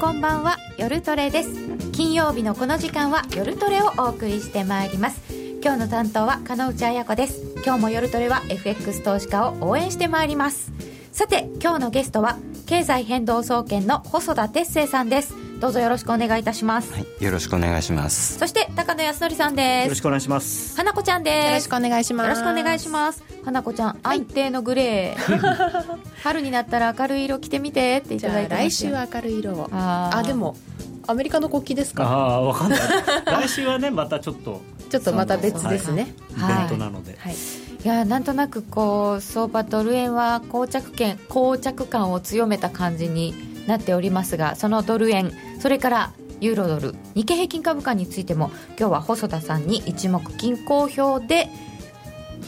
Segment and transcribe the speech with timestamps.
[0.00, 1.50] こんばんは夜トレです。
[1.90, 5.20] 金曜日のこの時間は夜トレをお送りしてまいります。
[5.60, 7.40] 今日の担当は金内彩子です。
[7.64, 10.72] 今日も夜トレは FX 投資家を応援してまいります。
[11.10, 15.47] さて今日のゲストは経済変動総研の細田哲生さんです。
[15.60, 18.38] どうぞよろしくお願いいたします、はい、よろしくお願いします。
[18.38, 19.84] そして高野康則さんです。
[19.86, 20.76] よろしくお願いします。
[20.76, 21.46] 花子ちゃんです。
[21.46, 22.26] よろしくお願いします。
[22.28, 23.24] よろしくお願いします。
[23.44, 25.38] 花子ちゃん安定のグレー。
[26.22, 29.68] 春になったら明るい色着てみてっていただいて来週は明るい色を。
[29.72, 30.56] ああでも
[31.08, 32.04] アメリカの国旗ですか？
[32.04, 32.80] ああ分かんない。
[33.24, 34.60] 来週はねまたちょっと。
[34.88, 37.36] ちょっとまた別ですね、はい、イベントなので、はい、い
[37.84, 43.34] いやなんとなくこう相場ドル円は膠着圏膠着感を強めた感じに
[43.66, 51.48] なっておりますがそのドル円それからユーロドル日経平均株価についても今日は細田さんに一目均衡表で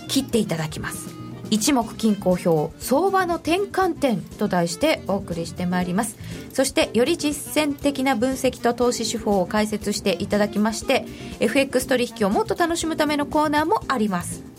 [0.08, 1.10] 切っていただきます。
[1.50, 6.16] 一目均衡表相場の転換点と題してお送りしてまいります。
[6.52, 11.06] そしてより実践的な分析と投資手法を解説していただきまして
[11.40, 14.49] FX 取引をもっと楽しむためのコーナーもあります。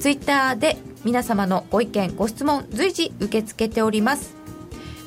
[0.00, 4.34] ツイッターで皆様のご意見ご質問随時受け付けております。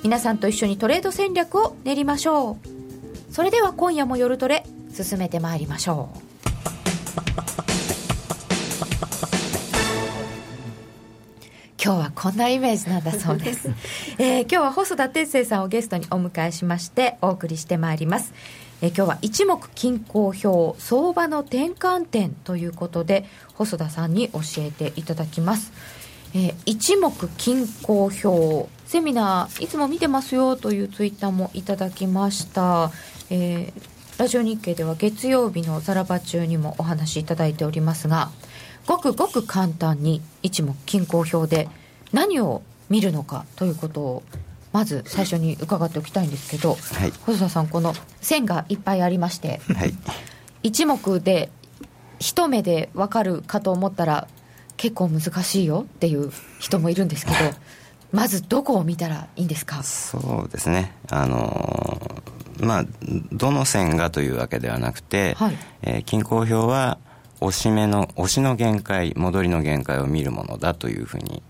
[0.04, 3.34] 皆さんと一緒にトレード戦略を練りましょう。
[3.34, 6.20] それでは今夜も夜トレ進めてまいりましょう。
[11.84, 13.72] 今日はこんなイメージなんだそうです、
[14.20, 18.32] えー、今日は細田哲生さんをゲストにお迎えしましてお送りしてまいります、
[18.84, 25.72] え、今日は一目均衡表相場の転換点ということで細田さんに教えていただきます。
[26.36, 32.92] えー、一目均衡表セミナーいつも見てますよというツイッターもいただきました。
[33.30, 38.32] えー、ラジオ日経では月曜日のザラバ中にもお話しいただいておりますが
[38.86, 41.70] ごくごく簡単に一目均衡表で
[42.12, 44.24] 何を見るのかということを
[44.74, 49.94] まず最初に伺っておきたいんですけど、はい、細田さんこの線がいっぱいありまして、はい、
[50.64, 51.50] 一目で
[52.20, 54.28] 一目で分かるかと思ったら
[54.76, 57.38] 結構難しいよっていう人もいるんですけど
[58.12, 59.82] まずどこを見たらいいんですか？
[59.84, 60.94] そうですね。
[61.10, 62.22] あの
[62.60, 62.86] まあ、
[63.32, 67.00] どの線がというわけではなくて、はい、えー、均衡表は
[67.42, 71.42] 押し目の押しの限界戻りの限界を見るものだというふうに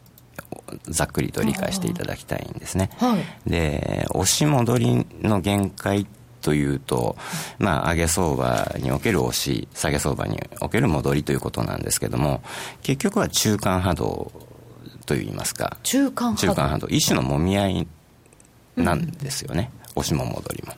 [0.89, 2.89] ざっくりと理解していただきたいんですね。
[2.97, 6.07] はい、で押し戻りの限界
[6.41, 7.15] というと、
[7.57, 12.41] まあ、上げ相場における押し下げ相場における戻りということなんですけども
[12.81, 14.31] 結局は中間波動
[15.05, 15.77] といいますか。
[15.83, 16.87] 中間波動。
[16.87, 17.87] 一種のもみ合い
[18.75, 20.73] なんですよね、うん、押しも戻りも。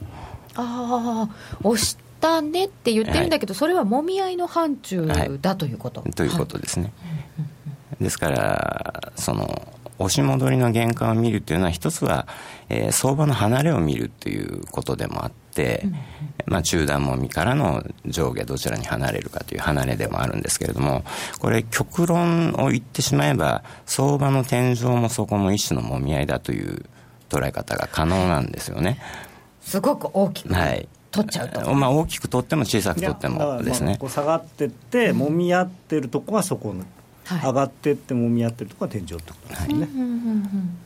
[0.55, 7.14] ああ押したねって言ってるんだけど、はい、それはもみ合いの範疇だということ、はい、ということですね、はい、
[7.99, 12.27] ですからその押し戻りの限界を見るというのは一つは、
[12.69, 15.95] えー、相場の離れを見るということでもあって、うん、
[16.47, 21.03] まあ、中段もみからの上下どちらに離れるかという離れでもあるんですけれども
[21.39, 26.85] これ極論を言ってしまえば相場の天井もそこも一種のもみ合いだという
[27.29, 28.99] 捉え方が可能なんですよね。
[29.61, 33.97] すごく大きく、はい、取っちゃうと、まあ、大きく取っても小さく取ってもですね。
[34.07, 36.75] 下がってって、もみ合ってるとこはそこ
[37.43, 39.87] 上がってってもみ合ってるとこは天井ってことですね、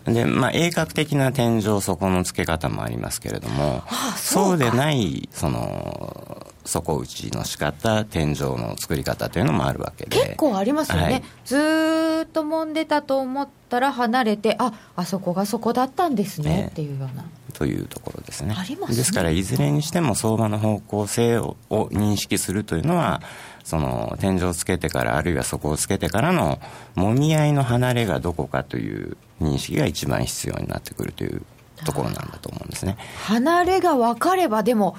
[0.06, 10.16] はい、でまあ鋭角的な天井底の付け方もありますけれども、ああそうでないその底打ちの仕方天井の作り方というのもあるわけで。
[10.16, 17.26] 結構ありますよね、はい、ずっと揉んでたと思ったら離れてああそこがそこだったんですね、っていうような。
[17.54, 18.56] というところですね。
[18.56, 18.88] すね。
[18.88, 23.22] ですからいずれにしても相場の方向性を認識するというのは
[23.64, 26.60] その天井をつけてからあるいは底をつけてからの
[26.96, 31.42] もみ合いの離れがどこかという認識が一番必要になってくるという
[31.86, 32.98] ところなんだと思うんですね。
[33.24, 34.98] 離れが分かればでも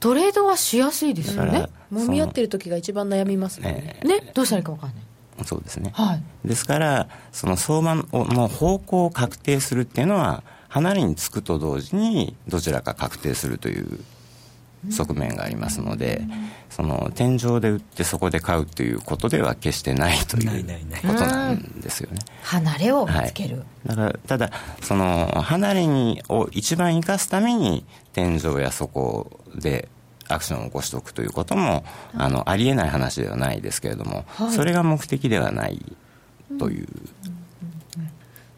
[0.00, 1.68] トレードはしやすいですよね。
[1.90, 4.00] もみ合ってる時が一番悩みますね。
[4.04, 5.44] ね、どうしたらいいか分かんない。
[5.44, 5.90] そうですね。
[5.94, 6.22] はい。
[6.46, 14.00] ですから、その相場の方向を確定するっていうのは、離れにつくと同時にどちらか確定するという
[14.90, 16.22] 側面がありますので、
[16.70, 20.64] その天井で売ってそこで買うということでは決してないという
[21.06, 22.18] ことなんですよね。
[22.42, 24.50] 離れを見つける、はい、だからただ
[24.82, 29.88] その離れにを一番生かすために天井や底で
[30.28, 31.84] アクションを起こしておくということも、
[32.14, 35.80] あのありえない話ではないですけれども、はい、それが目的ではない
[36.58, 36.88] という。
[37.26, 37.34] うん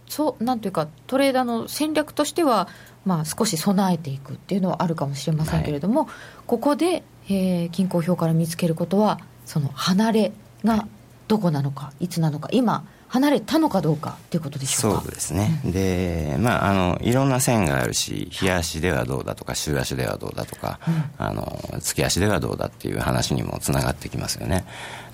[0.08, 2.69] そうなんていうかトレーダーの戦略としては、
[3.06, 6.11] まあ、少し備えていくっていうのはあるかもしれませんけれども、はい、
[6.47, 10.32] ここで、えー、均衡表から見つけることはその離れ
[10.64, 10.88] が
[11.29, 15.00] どこなのかいつなのか今離れたのかどうかということでしょうか。
[15.03, 24.64] そうですね、うん、でまああのいろんな線があるし日足ではどうだとか週足ではどうだとか、うん、あの月足ではどうだっていう話にもつながってきますよね。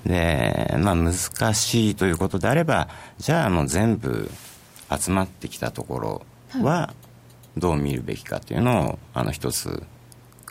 [0.05, 1.13] でまあ難
[1.53, 4.31] しいということであればじゃあもう全部
[4.99, 6.21] 集まってきたところ
[6.61, 6.93] は
[7.57, 9.83] どう見るべきかというのをあの一つ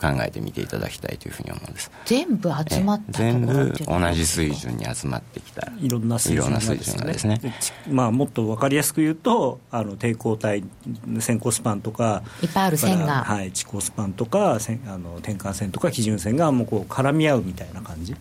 [0.03, 1.93] 考えてみていただきたいというふうに思うんです。
[2.07, 7.41] 全部集まった全部同じ水準に集まってきたいろんな水準がですね。
[7.89, 10.65] まあ、もっと分かりやすく言うとあの抵抗体
[11.21, 13.23] 先行スパンとかいっぱいある線が。
[13.23, 18.17] はい、地高スパンとかあの転換線とか基準線がもうこう絡み合うみたいな感じ。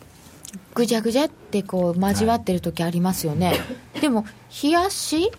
[0.75, 3.53] ぐじゃぐじゃってこう交わってる時ありますよね、は
[3.97, 5.31] い、でも日足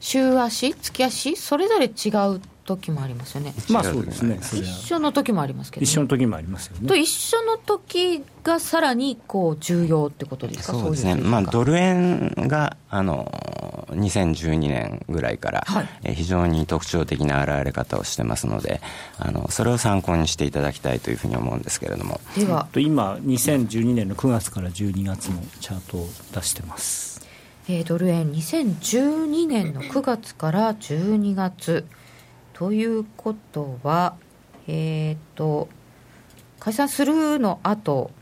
[0.00, 3.54] 週足月足それぞれ違う時もありますよね。
[3.68, 4.38] まあそうですね。
[4.40, 6.88] 一緒の時もありますけど、ね、一緒の時もありますよね。
[6.88, 10.78] と一緒の時がさらにこう重要ってことですか？
[10.78, 11.16] そうですね。
[11.16, 13.32] まあドル円があの
[13.90, 18.80] 2012年ぐらいから、はい、え非常に特徴的な現れ方をしてますので、
[19.18, 22.20] あのそれを参考にしていただきたいというふうに思うんですけれども。
[22.36, 27.26] では、今2012年の9月から12月のチャートを出してます。
[27.68, 31.86] えー、ドル円2012年の9月から12月。
[32.62, 34.14] ということは、
[34.68, 35.68] えっ、ー、と、
[36.60, 38.12] 解散するのあと、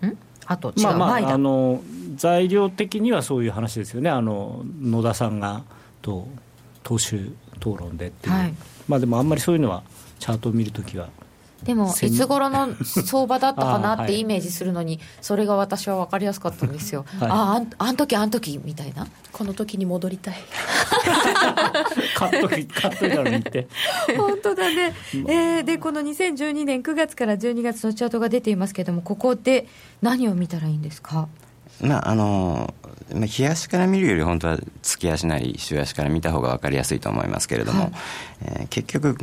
[0.00, 0.16] ん？
[0.46, 1.82] あと違う、まあまあ、あの
[2.14, 5.64] 材料的にはそういう話ですよね、あの野田さんが
[6.02, 6.28] と
[6.84, 8.54] 党首討論でっていう、はい、
[8.86, 9.82] まあでもあんまりそういうのは、
[10.20, 11.08] チャートを見るときは
[11.64, 19.06] でもいつ頃の相場だったかなって イメージするのにそれが私は分かりやすかったんですよ、はい、あああん時あん時みたいな？
[19.32, 20.34] この時に戻りたい。
[22.16, 23.68] 買っとき買っといたのにって。
[24.16, 29.66] 本当だね、えー、でこの2012年9月から12月のチャートが出ていますけれどもここで
[30.02, 31.28] 何を見たらいいんですか？
[31.80, 32.74] まああの
[33.26, 37.92] 日足から見るより本当は月足なり週足から見た方が分かりやすいと思いますけれども、はい、
[38.42, 39.16] えー、結局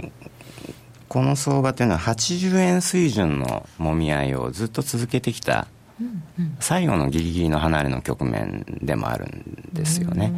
[1.07, 5.68] この相場というのは80円水準のもみ合いをずっと続けてきた
[6.59, 10.31] 最後のギリギリの離れの局面でもあるんですよね。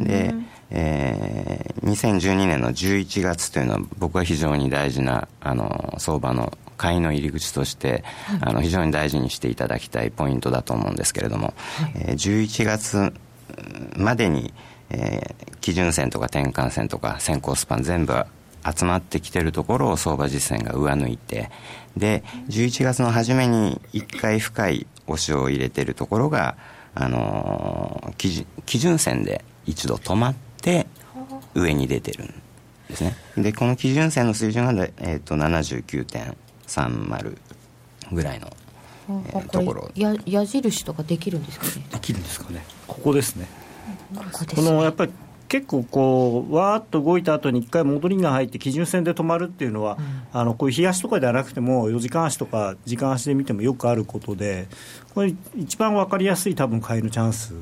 [0.00, 0.34] で、
[0.70, 8.04] えー、2012年の11月というのは僕は非常に大事なあの相場の買いの入り口として、
[8.40, 13.12] あの非常に大事にしていただきたいポイントだと思うんですけれども、はい、えー、11月
[13.96, 14.52] までに、
[14.90, 18.24] えー、基準線とか転換線とか先行スパン全部
[18.74, 21.50] 集まってきてるところを相場実践が上抜いて
[21.96, 26.56] で11月の初めに1回深い押しを入れてるところが、
[26.94, 30.86] あのー、基準線で一度止まって
[31.54, 32.34] 上に出てるん
[32.88, 33.14] ですね。
[33.36, 37.36] でこの基準線の水準が、えーと、79.30
[38.12, 38.48] ぐらいの、
[39.08, 39.90] えー、ところ。
[39.94, 41.72] や矢印とかできるんですかね？
[41.92, 42.64] できるんですかね。
[42.86, 43.46] ここですね。
[44.14, 45.12] ここです、ね、このやっぱり
[45.48, 54.66] 結構こうわーっと動いた後に一回戻りが入って基準線で止まるっていうのは、うん、あのこういう日足とかではなくても4時間足とか時間足で見てもよくあることで
[55.14, 57.54] これ一番分かりやすい多分買いのチャンス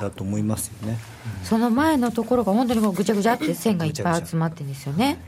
[0.00, 0.10] だ。
[0.10, 0.98] と思いますよね、
[1.40, 5.18] うん、その前のところが本当にもうぐちゃぐちゃって線がいっぱい集まってるんですよね。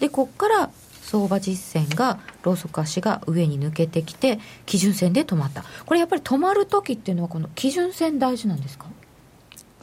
[0.00, 0.70] でここから
[1.02, 5.64] 相場実践がローソク足が上に抜けてきて基準線で止まった。
[5.84, 8.86] これやっぱり止まる時っていうのはこの基準線大事なんですか？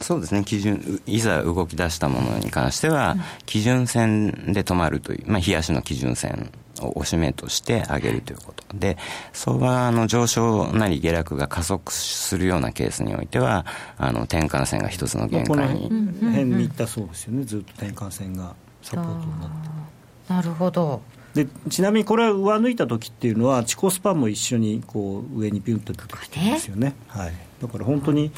[0.04, 0.44] そうですね。
[0.44, 8.64] 基準いざ動き出したものに関しては、基準線で止まるという、まあ、冷やしの基準線を押し目として上げるということ。
[8.74, 8.98] で
[9.32, 13.64] 相場の上昇なり下落が加速するようなケースにおいては
[13.96, 21.02] あの転換線が一つの限界に、この辺にいったそうですよねずっと転換線がサポートになってなるほど。
[21.34, 27.32] でちなみにこれは上抜いた時っていうのは地高スパンも一緒にこう上にビュンと出てきてますよね、ね、はい、
[27.66, 28.30] だから本当に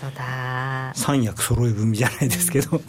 [0.95, 2.81] 三役揃え踏みじゃないですけどこ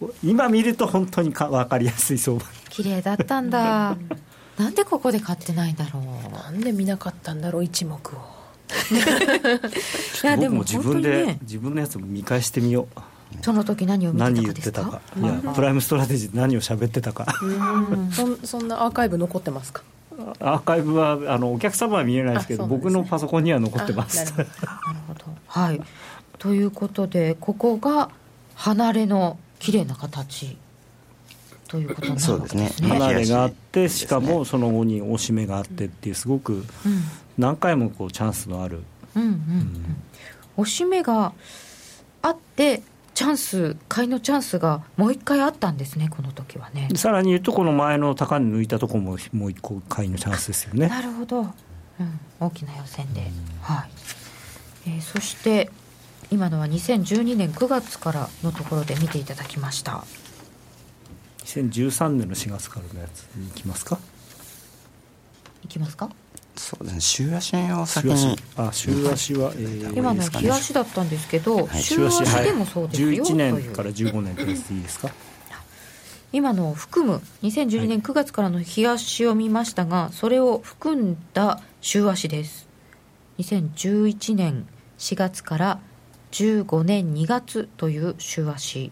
[0.00, 2.44] こ今見ると本当にか分かりやすい相場。
[2.70, 3.96] 綺麗だったんだ。
[4.58, 6.32] なんでここで買ってないんだろう。
[6.32, 7.98] なんで見なかったんだろう一目を。
[10.22, 13.00] いやでも自分で、ね、自分のやつも見返してみよう。
[13.42, 17.26] その時何を見てたかいやプライムストラテジー何を喋ってたか。
[18.12, 19.82] そ そんなアーカイブ残ってますか？
[20.40, 24.32] アーカイブはあのお客様は見えないですけど、ね、僕のパソコンには残ってます。
[24.36, 24.48] なる
[25.06, 25.07] ほど
[25.48, 25.80] はい。
[26.38, 28.10] ということでここが
[28.54, 30.56] 離れの綺麗な形
[31.68, 32.88] ということそうですね。
[32.88, 36.64] 離れがあってしかもその後に押し目があってっていうすごく
[37.36, 38.82] 何回もこうチャンスのある、
[39.14, 39.96] うんうんうん、
[40.56, 41.32] 押し目が
[42.22, 42.82] あって
[43.14, 46.88] チャンス買いのチャンスがもう一回あったんですねこの時はね。
[46.94, 50.88] さらに言うとこの前の高値抜いたところももう一個買いのチャンスですよね。
[50.88, 51.50] なるほど、うん、
[52.40, 53.90] 大きな予選で、はい
[54.88, 55.70] えー、そして
[56.30, 60.04] 今のは2012年9月からのところで見ていただきました。
[61.44, 63.98] 2013年の4月からのやついきますか？
[65.64, 66.10] いきますか？
[66.56, 67.00] そうですね。
[67.00, 72.24] 週足を先にあ週足は、えー、今の日足だったんですけど、はい、週足。
[72.42, 74.48] でもそうですよ、はい、11年から15年といい
[74.82, 75.10] ですか？
[76.30, 82.68] 今のを含む2012年9月からの日足を見ましたが、はい、それを含んだ週足です。
[83.38, 84.66] 2011年
[84.98, 85.80] 4月から
[86.32, 88.90] 15年2月という週足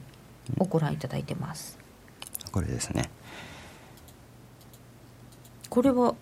[0.59, 1.79] をご覧いただいてます。
[2.51, 3.11] これですね。
[5.69, 6.15] これは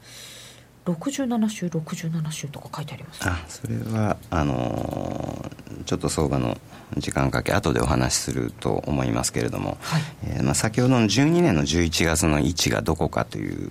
[0.86, 6.58] 67週67週とか書いてあります、ね、あそれはあのー、ちょっと相場の
[6.98, 13.70] 時間かけ後でお話しすると思いますけれども、はい、えー、まあ、先ほどの12年の11月の位置がどこかという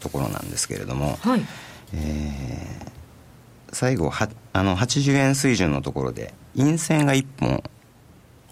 [0.00, 1.42] ところなんですけれども、はい、
[1.92, 2.97] えー、
[3.72, 7.62] 最後はあの80円水準のところで陰線が1本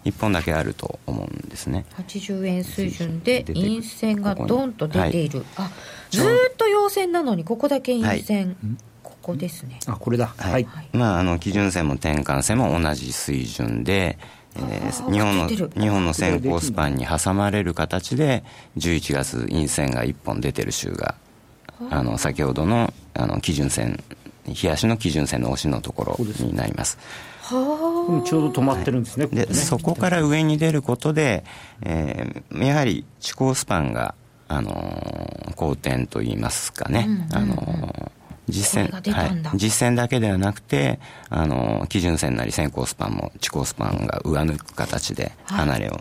[0.04, 1.84] 1本だけあると思うんですね。
[1.96, 5.70] 80円水準で陰線がドンと出ている、はい、あ
[6.10, 8.56] ずっと陽線なのにここだけ陰線、はい、
[9.02, 9.80] ここですね。
[9.86, 10.26] あこれだ。
[10.38, 14.18] はい、まああの基準線も転換線も同じ水準で
[14.58, 18.42] えー、日本の日本の先行スパンに挟まれる形で
[18.78, 21.14] 11月陰線が1本出てる週が
[21.90, 24.02] あの先ほどのあの基準線
[24.54, 26.98] 冷やしの基準線の押しのところになります。
[27.42, 31.44] はちょうど止まってるんですね、はい、で、ね、そこから上に出ることで、
[31.82, 34.16] えー、やはり地高スパンが、
[34.48, 38.10] あのー、好転といいますかね、あのー
[38.48, 41.00] 実践、はい、実践だけではなくて、
[41.30, 45.98] あの、基準線なり先行スパンも地高スパンが上抜く形で離れを、は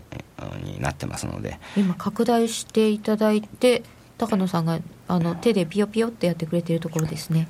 [0.64, 1.58] い、になってますので。
[1.76, 3.82] 今拡大していただいて、
[4.18, 7.48] 高野さんがあの手でピヨピヨってやってくれているところですね。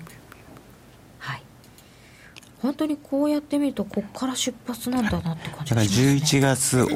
[2.66, 6.12] 本当にこうやってみるとここから出発なんだなって感じがしますね。
[6.14, 6.86] 11月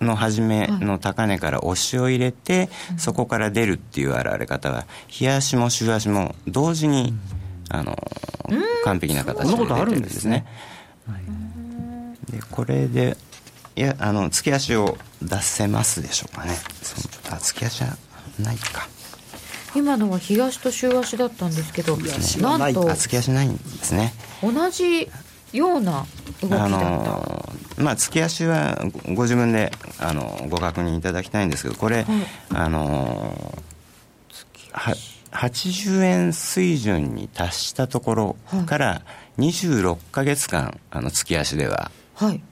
[0.00, 7.14] の初めの高値から押しを入れて、はい、そこから出るっていう現れ方は日足も週足も同時に、
[7.70, 7.96] うん、あの
[8.82, 10.44] 完璧な形で出てるんですね。
[12.28, 13.16] でこれで
[13.76, 16.56] いやあの月足を出せますでしょうかね。
[17.30, 17.96] あ月足は
[18.40, 18.88] ないか
[19.74, 24.12] 今のは東と週足だったんですけどなんと月足ないんですね。
[24.42, 25.08] 同じ
[25.52, 26.06] ような
[26.40, 28.78] 動きだった、あのまあ、月足は
[29.14, 32.06] ご自分であのご確認いただきたいんですけどこれ、はい、
[32.50, 33.54] あの
[34.72, 34.94] は
[35.32, 38.36] 80円水準に達したところ
[38.66, 39.02] から
[39.38, 42.42] 26か月間あの月足では、はい、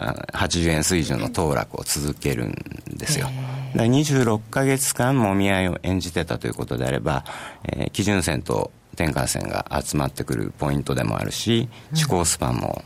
[0.00, 2.54] 80円水準の騰落を続けるん
[2.96, 3.28] ですよ。
[3.76, 7.24] だ26か月間もみ合いを演じてたということであれば、
[7.64, 12.82] えー、基準線と転換線が集まってくるポイントでもあるし、地高スパンも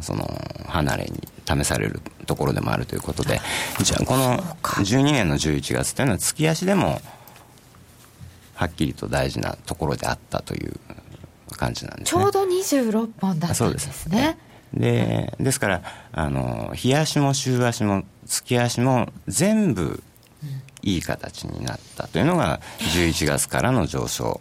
[0.00, 0.28] その
[0.66, 3.40] 離れに試されるところでもあるということで、
[3.80, 7.00] じゃあこの12年の11月というのは月足でも
[8.54, 10.74] はっきりと大事なところであったという
[11.56, 12.22] 感じなんですね。
[12.22, 14.38] ちょうど26本だったんですね。
[14.76, 20.02] でですからあの日足も週足も月足も全部
[20.82, 24.40] いい形になったというのが11月からの上昇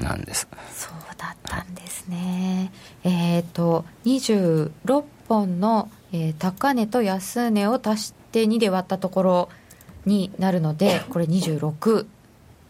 [0.00, 0.48] なんです。
[0.74, 2.72] そうだったんですね。
[3.02, 9.48] えっ、ー、と26本の、えー、高値と安値を足して2で割ったところ
[10.06, 12.06] になるのでこれ26っ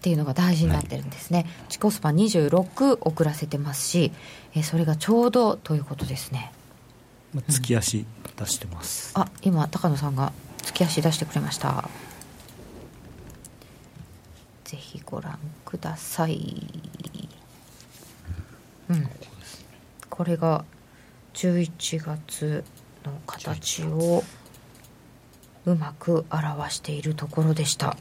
[0.00, 1.38] ていうのが大事になってるんですね。
[1.38, 4.12] はい、チコスパ26遅らせてますし、
[4.54, 6.52] えー、それがちょうどということですね。
[7.48, 11.88] 月足出してます、うん、あ今高野さんが月足出してくれました。
[14.64, 16.66] ぜひご覧ください。
[18.88, 19.08] うん。
[20.08, 20.64] これが
[21.34, 22.64] 11月
[23.04, 24.24] の形を
[25.66, 27.96] うまく表しているところでした。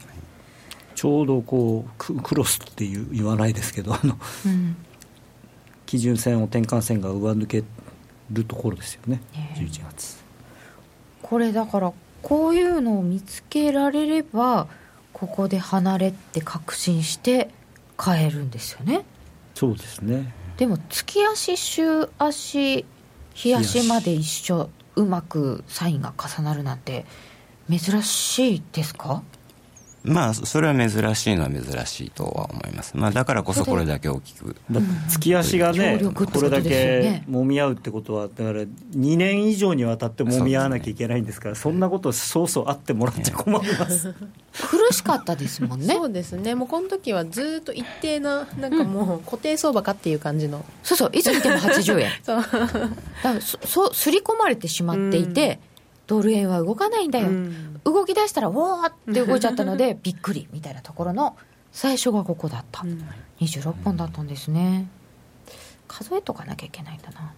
[0.94, 4.76] ちょうどこうクロスっていう言わないですけどあの、うん、
[5.86, 7.64] 基準線を転換線が上抜け
[8.34, 10.22] るところですよね、ね11月。
[11.22, 14.66] これだからこういうのを見つけられれば
[15.12, 17.50] ここで離れって確信して
[17.96, 19.04] 買えるんですよね。
[19.54, 20.32] そうですね。
[20.56, 22.84] でも月足週足
[23.34, 27.04] 日足まで一緒うまくサインが重なるなんて
[27.68, 29.22] 珍しいですか？
[30.04, 34.54] まあそれは珍しいのは珍しいとは思います、まあ、だからこそこれだけ大きく。
[35.08, 44.14] 月足がね、これだけ揉み合うってことはだから2年以上にわたって揉み合わなきゃいけないんですからそんなことそうそうあってもらって困ります。
[44.54, 45.94] 苦しかったですもんね。
[45.94, 46.54] そうですね。
[46.54, 51.10] もうこの時はずっと一定ななんかもう固定相場かっていう感じの、うん、そうそう。
[51.14, 52.10] いつ見ても80円。
[52.22, 52.44] そう。
[53.22, 55.73] だそすり込まれてしまっていて、うん
[56.06, 61.36] ドル円は動かないんだよ、うん、動き出したらおーって動いちゃったので びっくりみたいなところの
[61.72, 63.04] 最初がここだった、うん、
[63.40, 64.86] 26本だったんですね。
[65.88, 67.32] 数えとかなきゃいけないんだな。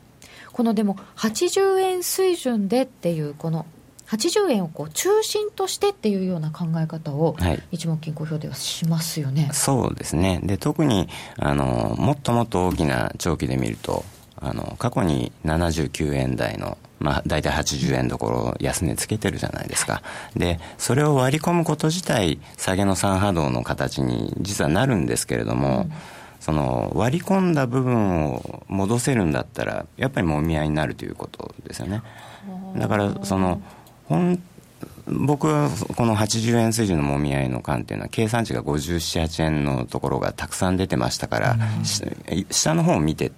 [0.52, 3.66] このでも80円水準でっていうこの
[4.06, 9.50] 80円をこう中心としてっていうような考え方を、はい、一目金公表ではしますよね。
[9.52, 10.40] そうですね。
[10.42, 11.08] で特に
[11.38, 14.04] あのもっともっと大きな長期で見ると
[14.36, 20.02] あの過去に79円台のまあ、大体80円どころ安値つけてるじゃないですか。
[20.34, 25.92] で、それを割り込むこと自体、下げの三波動の形に実はなるんですけれども、うん、
[26.40, 32.02] その割り込んだ部分を戻せるんだったら、やっぱりもみ合いになるということですよね。
[32.76, 33.60] だから、その、
[34.06, 34.42] 本
[35.08, 41.84] 僕はこの80円水準のもみ合いの間っていうのは計算値が57、8円のところがたくさん出てましたから、うん、
[42.50, 43.30] 下の方を見て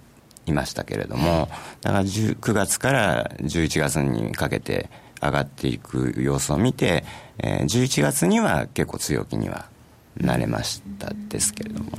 [0.49, 1.49] いましたけれども、
[1.81, 4.89] だから9月から11月にかけて
[5.21, 7.03] 上がっていく様子を見て、
[7.39, 9.65] えー、11月には結構強気には
[10.17, 11.91] なれましたですけれども。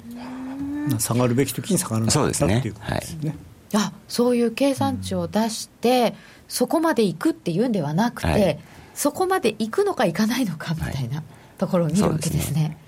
[0.99, 2.59] 下がるべき時に下がるそうですね。
[2.59, 3.37] っていうことですね。
[3.73, 6.15] はい、あそういう計算値を出して、
[6.49, 8.59] そこまでいくっていうんではなくて、はい、
[8.95, 11.23] そこまでいくのかいかないのかみたいな
[11.59, 12.79] ところを見るわけですね。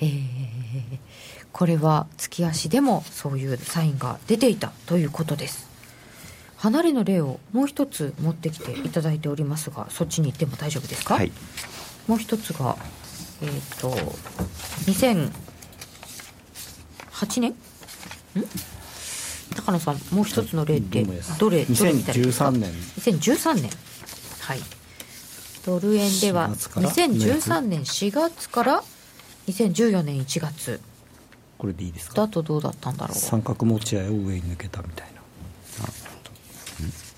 [0.00, 0.12] はい、へ
[0.94, 0.98] え。
[1.62, 5.70] これは月足でもそういうサインが出ていたということです。
[6.56, 11.30] 離れの例をもう一つ持ってきていただいておりますがそっちに行っても大丈夫ですか、はい、
[12.08, 12.76] もう一つが
[13.42, 13.90] えっ、ー、と
[14.90, 15.30] 2008
[17.40, 17.50] 年？
[17.52, 17.54] ん？
[19.54, 21.04] 高野さんもう一つの例って
[21.38, 22.72] どれどれみたいですか？2013年。
[22.72, 23.70] 2013年。
[24.40, 24.58] はい。
[25.64, 28.82] ドル円では2013年4月から
[29.46, 30.80] 2014年1月
[31.58, 32.14] これでいいですか？
[32.22, 33.18] だとどうだったんだろう？
[33.18, 35.22] 三角持ち合いを上に抜けたみたいな。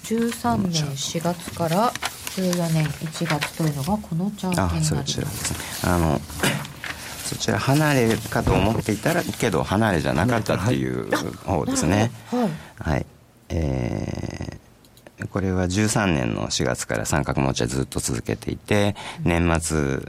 [0.05, 1.91] 13年4月から
[2.37, 4.95] 14年1月というのがこのチャートになります。
[4.95, 6.21] あそちらですねあの
[7.25, 11.11] そちら離れかと思っていたらけど離れじゃなかったっていう
[11.47, 12.11] 方ですね。
[12.31, 12.51] はい、
[12.91, 13.07] はい、
[13.49, 20.01] えー、これは13年の4月から三角持ち合いずっと続けていて年末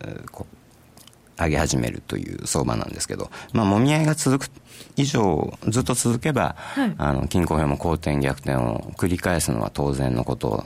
[1.37, 4.51] 上げ始めるという相場なんですけど、まあ、もみ合いが続く
[4.95, 10.63] 以上ずっと続けば、はい、あの均衡表も好転逆転を繰り返すのは当然のこと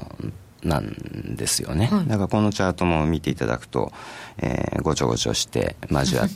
[0.64, 3.92] なんですよね、はい、だからこのチャートも見ていただくと、
[4.38, 6.28] えー、ごちょごちょして交わ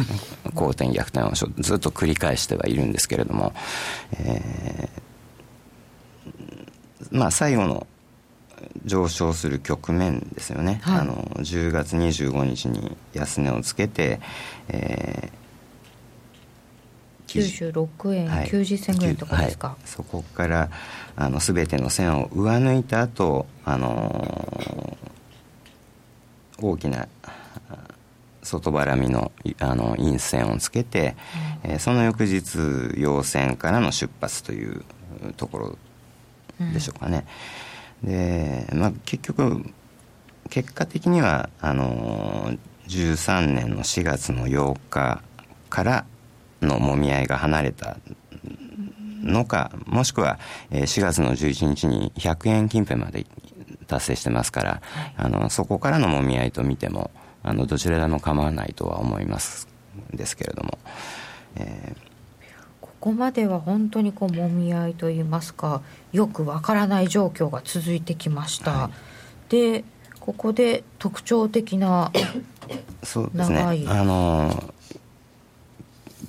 [0.54, 3.52] 好転逆転をずっと繰り返してはいるんですけれども、
[4.12, 7.86] えー、まあ最後の
[8.84, 14.20] 上昇する局面ですよね、はい、あの10月25日に安値をつけて、
[14.68, 20.70] えー、96円、はい、90銭ぐらいのところですか、はい、そこから
[21.16, 27.08] あの全ての線を上抜いた後あのー、大きな
[28.42, 31.14] 外腹みのあの陰線をつけて、
[31.64, 32.58] うん、えー、その翌日
[32.96, 34.84] 陽線からの出発という
[35.36, 35.78] ところ
[36.72, 37.18] でしょうかね。
[37.18, 37.24] うん
[38.02, 39.64] で、まあ、結局
[40.50, 42.52] 結果的にはあの
[42.88, 45.22] 13年の4月の8日
[45.70, 46.04] から
[46.60, 47.96] のもみ合いが離れた
[49.22, 50.38] のかもしくは
[50.70, 53.24] 4月の11日に100円近辺まで
[53.86, 57.10] 達成してますから、はい、あのそこからのもみ合いと見ても
[57.42, 59.68] あのどちらでも構わないとは思います
[60.12, 60.78] ですけれども。
[61.56, 62.11] えー
[63.02, 68.90] ここまでは本当にこうもみ合いといいますかよくわからない状況が続いてきました、は
[69.48, 69.82] い、で
[70.20, 72.12] ここで特徴的な
[73.02, 73.84] そうですね。
[73.88, 74.72] あの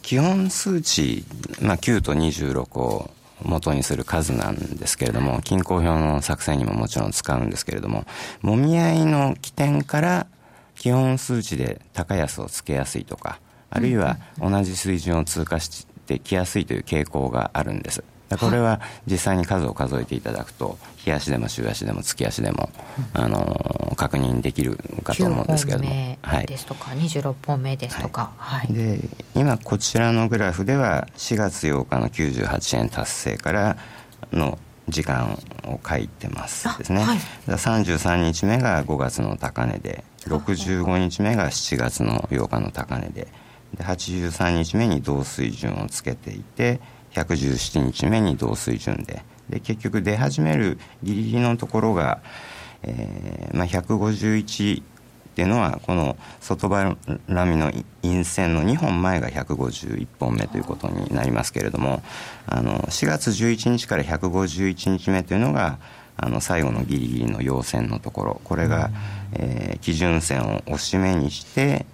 [0.02, 1.24] 基本数値、
[1.62, 3.12] まあ、9と26を
[3.44, 8.06] 元にする数なんですけれども均衡表の作成にももちろん使うんですけれども
[8.42, 10.26] もみ合いの起点から
[10.74, 18.04] 基本数値で高安をつけやすいとかあるいは同じ水準を通過してきやすいという傾向があるんです。
[18.38, 22.70] これは実際に数を数えていただくと日足でも週足でも月足でも、
[23.14, 26.18] あの確認できるかと思うんですけれども。
[26.22, 29.00] はい、ですとか26本目ですとか、はい、で
[29.36, 33.78] 今こちらのグラフでは4月8日の98円達成から
[34.32, 34.58] の
[34.90, 43.28] 時間を書いてますですね、はい、33日目が5月の高値で65日目が7月の8日の高値で
[43.76, 46.80] で83日目に同水準をつけていて
[47.14, 49.24] 117日目に同水準で。
[49.50, 52.22] で結局出始めるギリギリのところが、
[52.82, 54.84] えーまあ、151っ
[55.36, 56.96] ていうのはこの外張
[57.46, 57.72] みの
[58.04, 62.02] 陰線の2本前が151本目ということになりますけれども
[62.46, 65.80] あの4月11日から151日目というのが
[66.16, 68.42] あの最後のギリギリの陽線のところ。
[68.44, 68.92] これが、
[69.34, 71.88] えー、基準線を押し目にして、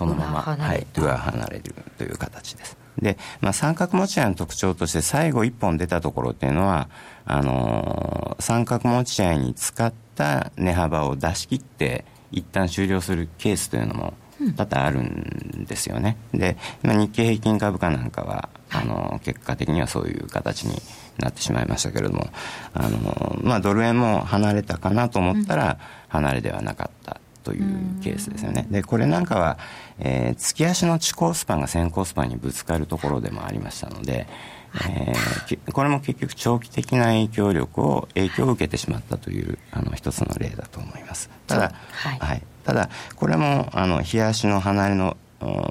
[0.00, 2.78] そのまま、はい、上離れるという形です。
[3.02, 6.88] で、まあ、三角持ち合いの特徴として最後1本出たところっていうのは
[7.26, 14.14] あのー、三角持ち合いに使った値幅を出し切って一旦終了するケースというのも
[14.56, 16.16] 多々あるんですよね。
[16.32, 20.80] で、まあ、日経平均株価なんかはあの結果的にはそういう形に
[21.18, 22.30] なってしまいましたけれども
[22.72, 28.66] あの、まあ、ドル円も離れたかなと思ったら離れではなかったというケースですよね。
[28.70, 29.58] でこれなんかは、
[29.98, 34.26] えー、月足の地高スパンが先行スパンにぶつかるところでもありましたので、
[34.74, 41.30] えー、これも結局長期的な影響力を影響を受けてしまったというあの一つの例だと思います。
[41.46, 45.16] ただ、はい、はい、ただこれもあの日足の離れの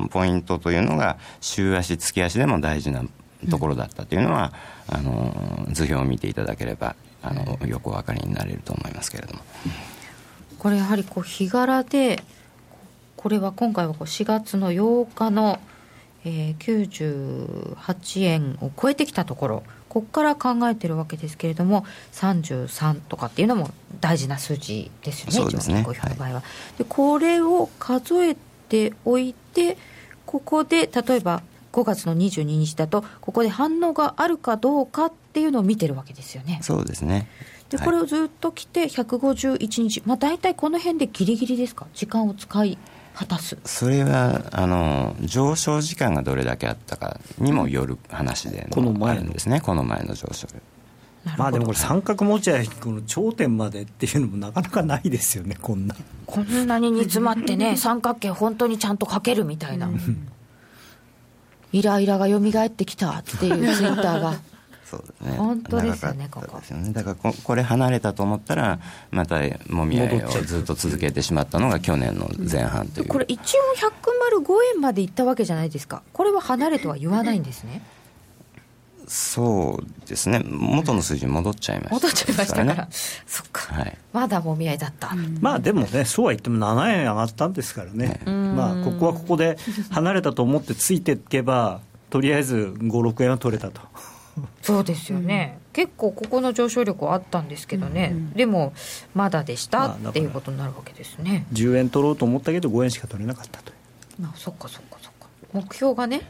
[0.10, 3.04] ポイントというのが週足月足でも大事な
[3.50, 4.54] ところだったというのは、
[4.90, 9.42] うん、あの図表を見ていただければあのよくお分かりになれると思いますけれども。
[10.60, 12.22] これやはりこう日柄で
[13.16, 15.60] これは今回はこう4月の8日の、
[16.26, 25.84] えー、98円を超えてきたところここから考えてるわけですけれども33とかっていうのも大事な数字ですよねそうですね。
[25.84, 26.44] 公表の場合は、はい、
[26.78, 28.36] でこれを数え
[28.70, 29.78] ておいて
[30.26, 31.42] ここで例えば
[31.72, 36.60] 5月の22日だとここで反応があるかどうかっていうのを見てるわけですよね。
[36.62, 37.28] そうですね
[37.70, 41.88] でこれをずっと来て151日、まあ、大体この辺でギリギリですか？
[41.94, 42.78] 時間を使い
[43.14, 43.58] 果たす。
[43.66, 49.32] それはあの上昇時間がどれだけあったかにもよる話でこの前の。
[49.32, 49.62] ですね。
[49.62, 50.48] この前の上昇。
[51.38, 55.96] まあでもこれ三角持ち合いこの頂点までっていうのもなかなかないですよね こんな。
[56.26, 60.28] こんなに煮詰まってね 三角形本当にちゃんと書けるみたいな、うん、
[61.74, 64.40] イライラがよみがえってきたっていうツイッターが
[64.90, 65.38] そうですね。
[65.38, 66.60] 本当ですよねここ。
[66.92, 68.80] だからここれ離れたと思ったら
[69.12, 76.02] またもみ合いをずっと続けてしまったのが去年の前半という、これ一応105円までいったわけじゃないですか。
[76.12, 77.84] これは離れとは言わないんですね、
[79.08, 80.42] そうですね。
[80.44, 82.88] 元の数字に戻っちゃいました、戻っちゃいましたから、ね、
[83.28, 88.32] そっか、はい、まだもみ合いだった、まあでもねそうは言っても7円上がったんですからね、ね。
[88.32, 89.58] まあここはここで
[89.92, 93.82] 離れたと思ってついていけばとりあえず56円は取れたと
[94.62, 98.74] そうですよね、うん、結構ここの上昇力はあったんですけどね、うん、でも
[99.14, 101.46] まだでしたっていうことになるわけですね。
[101.54, 103.72] 10円取ろうと思ったけど5円しか取れなかったと
[104.24, 105.28] あそっかそっかそっか。
[105.54, 106.22] 目標がね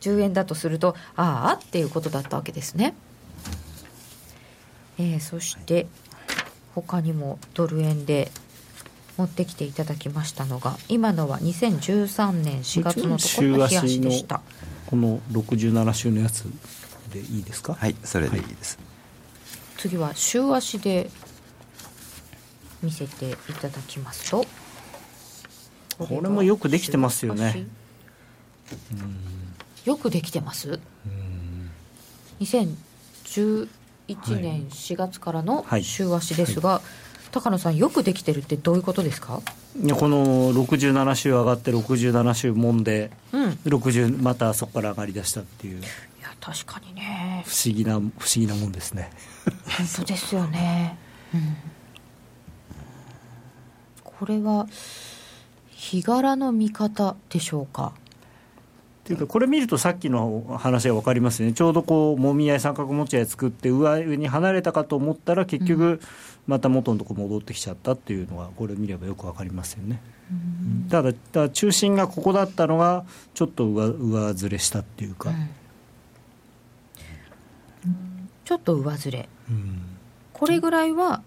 [0.00, 2.94] 10円だとするとああっていうことだったわけですね。
[4.98, 5.86] えー、そして
[6.74, 8.30] 他にもドル円で
[9.16, 14.40] 持ってきていただきましたのが今のは2013年4月のところの冷やしでした。
[14.86, 16.46] この67週のやつ
[17.08, 17.74] でいいですか？
[17.74, 21.10] はいそれでいいです、はい、次は週足で
[22.82, 24.44] 見せていただきますと。
[25.98, 27.66] これもよくできてますよね。
[29.84, 30.78] よくできてます。
[32.40, 33.68] 2011
[34.40, 36.78] 年4月からの週足ですが、はい。
[36.78, 36.84] はい、
[37.32, 39.42] 高野さんよくできてるってどういうことですか？
[39.82, 45.82] いやこの67週上がって67週もんで、うん、60またそこから上がりだしたっていう
[46.40, 47.44] 確かにね。
[47.46, 49.10] 不思議な不思議なもんですね。
[49.76, 50.98] 本当ですよね、
[51.34, 51.56] うん、
[54.04, 54.66] これは
[55.68, 57.92] 日柄の見方でしょうか？
[57.94, 61.52] っていうかこれ見るとさっきの話が分かりますね。
[61.52, 66.00] ちょうどこうもみ合い三角持ち合い作って上上に離れたかと思ったら結局
[66.46, 70.34] また元のとこ戻ってきちゃったっていうのはこれ見ればよく分かりますよね、う
[70.86, 75.48] ん、ただただ中心がここだったのがちょっと上上ずれしたっていうか、うん
[78.48, 79.82] ちょっと上ずれ、うん、
[80.32, 81.22] これぐらいは、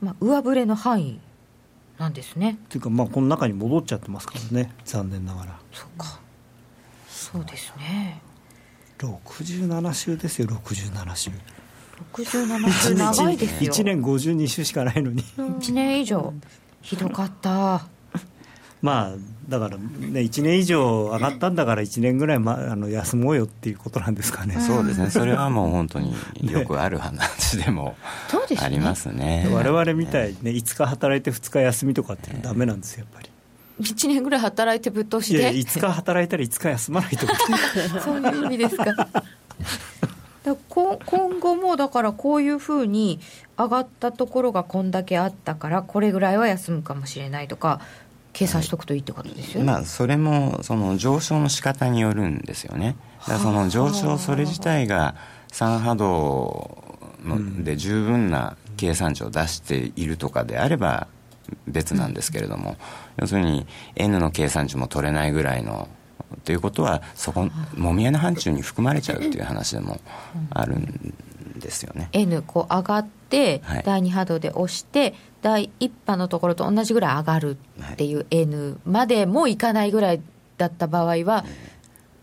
[0.00, 1.20] まあ、上振れの範囲
[1.98, 2.52] なんですね。
[2.64, 4.72] っていうかまあこの中に戻っちゃってますからね。
[4.86, 5.58] 残念ながら。
[5.70, 6.18] そうか。
[7.10, 8.22] そうですね。
[8.96, 11.30] 67週ですよ67週。
[12.14, 13.70] 67週長いですよ。
[13.70, 15.22] 1年52週しかないのに。
[15.22, 16.32] 1年以上
[16.80, 17.86] ひどかった
[18.82, 19.16] まあ
[19.48, 25.10] だからね1年以上上がったんだから1年ぐらい、ま、あの休もうよっていうことなんですかね、そうですね。
[25.10, 27.96] それはもう本当に よくある話でも
[28.60, 29.48] ありますね。
[29.52, 33.30] 我々みたいにね5日働いて2日休みとかってダメなんですよやっぱり。
[33.80, 35.40] 1年ぐらい働いてぶっ通しで。
[35.40, 37.26] いや5日働いたら5日休まないと
[38.04, 38.84] そういう意味ですか。
[40.44, 43.20] だ今後もだからこういうふうに
[43.56, 47.80] 上がったところがこんだけあったからこれぐらいは休むかもしれないとか
[48.32, 52.96] 計算しとくといいってことですよね、まあ、それもその上昇の仕方によるんですよね。
[53.20, 55.14] だからその上昇それ自体が
[55.52, 61.06] 3波動ので十分な計算値を出しているとかであれば
[61.66, 62.76] 別なんですけれども、
[63.18, 63.66] 要するに
[63.96, 65.88] N の計算値も取れないぐらいの
[66.44, 70.00] ということはそこもみ合いの範疇に含まれちゃうっていう話でも
[70.50, 71.14] あるん
[71.58, 72.08] ですよね。
[72.12, 73.21] N こう上がって、
[73.64, 77.56] はい、第2波動で押して第1波のところと同じぐらい上がる
[77.92, 80.20] っていう N までもいかないぐらい
[80.58, 81.44] だった場合は、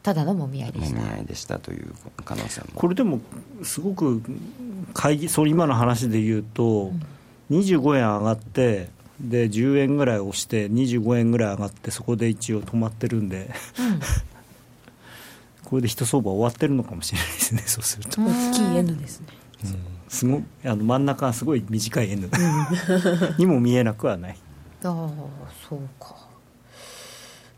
[0.03, 0.99] ただのもみ合いでした。
[0.99, 1.93] もみ合いでしたという
[2.23, 2.67] 可能性も。
[2.75, 3.19] これでも
[3.63, 4.21] すごく
[4.93, 6.91] 会議それ今の話で言うと、
[7.49, 13.99] うん、25円上がってで10円ぐらい押して25円ぐらい上がってそこで一応止まってるんで、うん、
[15.65, 18.21] これで一相場終わってるのかもしれないですねそうすると。
[18.21, 19.27] 大きい N ですね、
[19.65, 19.75] うん、
[20.09, 22.29] すごあの真ん中はすごい短い N
[23.37, 24.37] にも見えなくはない。
[24.83, 25.09] ああ
[25.69, 26.15] そうか。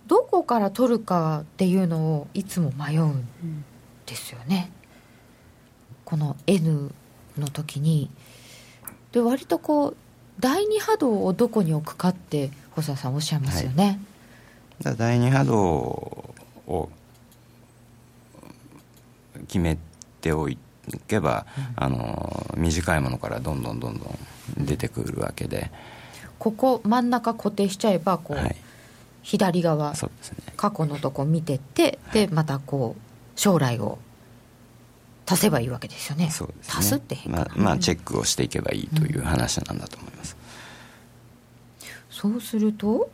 [0.06, 3.26] どこから取るかっていうのをいつも迷うん
[4.06, 4.70] ですよね、
[6.04, 6.92] この N
[7.38, 8.10] の時に。
[9.14, 9.98] で割とこう
[10.40, 14.00] 第二波動をどこに置くかって細田さんおっしゃいますよね、
[14.84, 15.58] はい、第二波動
[16.68, 16.90] を
[19.48, 19.78] 決め
[20.22, 20.48] てお
[21.00, 25.72] けば、うん、あの短いものからどんどんどんどん出てくるわけで。
[26.42, 28.56] ここ真ん中固定しちゃえばこう、はい、
[29.22, 29.98] 左側、ね、
[30.58, 34.00] 過去のとこ見てってでまたこう将来を
[35.28, 36.32] 足せばいいわけですよね。
[36.32, 36.74] そうですね。
[36.80, 40.36] 足すってまあ、まあ、チェックをしていけばいいという話なんだと思います。
[42.22, 43.12] うん、そうすると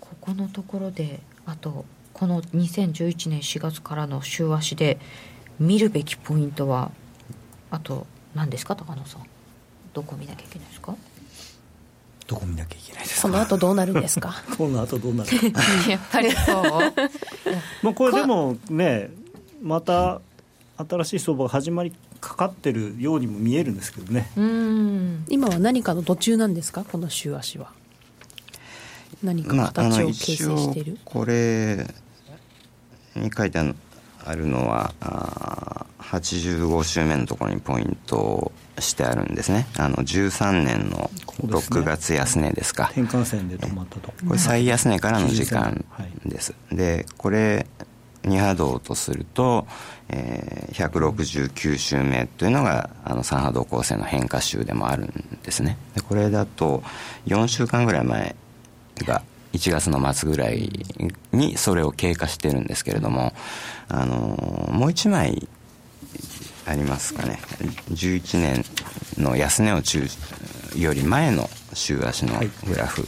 [0.00, 4.98] ここのところであとこの2011年4月からの週足で
[5.60, 6.90] 見るべきポイントは
[7.76, 9.22] あと何ですか高野さん？
[9.92, 10.94] どこ見なきゃいけないですか？
[12.26, 13.28] どこ見なきゃいけないですか？
[13.28, 14.34] この後どうなるんですか？
[14.56, 15.30] この後どうなる
[15.90, 16.62] やっぱりそう。
[17.82, 19.10] まあこれでもね
[19.62, 20.20] また
[20.78, 24.30] 新しい相場が始まりかかってるようにも見えるんですけどね。
[25.28, 26.84] 今は何かの途中なんですか？
[26.84, 27.70] この週足は。
[29.22, 31.86] 何か形を形成している、まあ、これ
[33.14, 33.74] に書いてある
[34.34, 39.66] のはあ85週目のところにポイントしてあるんですね。
[39.76, 41.10] あの13年の
[41.42, 45.84] 6月安値ですか、ね、転換線で止まったとこれ最安値からの時間
[46.24, 47.66] です、はい、でこれ
[48.22, 49.66] 2波動とすると、
[50.08, 55.76] えー、169週目というのがあの3波動構成の変化週でもあるんですね。
[55.94, 56.82] でこれだと
[57.26, 58.36] 4週間ぐらい前
[59.04, 59.22] が
[59.56, 60.70] 1月の末ぐらい
[61.32, 63.32] にそれを経過してるんですけれども、
[63.88, 64.16] あの
[64.70, 65.48] もう1枚
[66.66, 67.40] ありますかね。
[67.90, 68.64] 11年
[69.18, 70.06] の安値を中
[70.76, 73.04] より前の週足のグラフ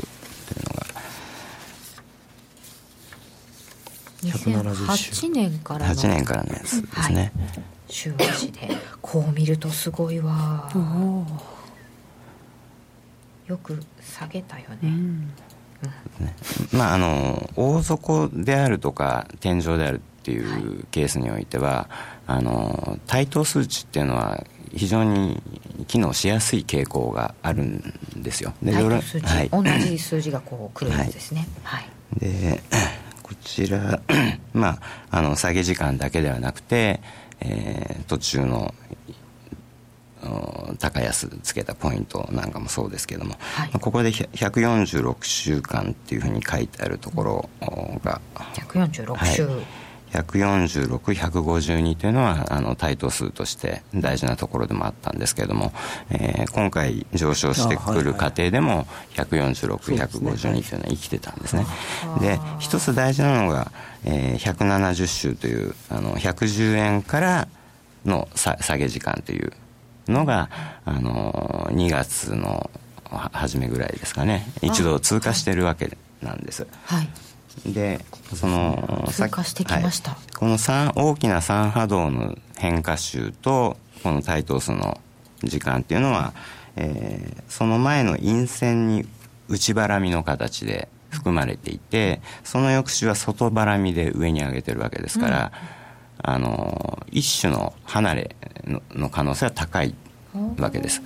[4.22, 5.94] 2008年からの。
[5.94, 8.68] 8年からのやつですね、はい、週足で。
[9.00, 10.68] こう見るとすごいわ。
[13.46, 15.32] よく下げたよね、うん
[16.20, 16.34] ね。
[16.72, 21.88] まああの大底であるとか天井であるっていうケースにおいては、
[22.26, 25.40] あの対等数値っていうのは非常に
[25.86, 27.82] 機能しやすい傾向があるん
[28.16, 28.52] ですよ。
[28.62, 28.72] で
[29.22, 31.46] はい、同じ数字がこうくるんですね。
[31.62, 31.88] はい、
[32.18, 32.62] で
[33.22, 34.00] こちら、
[34.52, 34.78] まあ、
[35.10, 37.00] あの下げ時間だけではなくて、
[37.40, 38.74] えー、途中の
[40.78, 47.50] 高安つけたポイントなんかもそうですけども、はい、ここで146週間っていうふうに書いてあるところ
[48.02, 48.20] が
[48.54, 49.88] 146週、はい。
[50.12, 55.72] 146152というのはあの対等数として大事なところでもあったんですけれども、
[56.10, 61.66] えー、今回上昇してくる過程でも146152というのは生きてたんですね。
[62.20, 63.70] で一つ大事なのが、
[64.04, 67.48] えー、170週というあの110円から
[68.04, 69.52] の下げ時間という
[70.08, 70.50] のが、
[70.84, 72.70] あの2月の
[73.10, 74.50] 初めぐらいですかね。
[74.62, 77.08] 一度通過してるわけなんです、はい。
[77.66, 80.58] でその通過してきました、はい、この
[80.94, 85.00] 大きな三波動の変化周とこのタイトスの
[85.42, 86.32] 時間っていうのは、
[86.76, 89.06] えー、その前の陰線に
[89.48, 95.77] 内ばらみの形で含まれていてその翌週は外ばらみで上に上げてるわけですから、うん、
[96.22, 98.36] あの一種の離れ
[98.94, 99.94] の可能性は高い
[100.58, 101.02] わけです。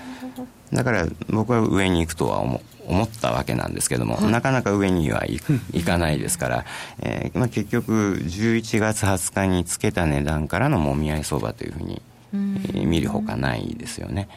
[0.73, 6.65] だから僕は上に行くとは思思ったわけなんですけども、はい、なかなか上にはいかないですから、
[7.01, 14.29] えーまあ、結局11月20日につけた値段からのもみ合い相場というふうに、えー、見るほかないですよね。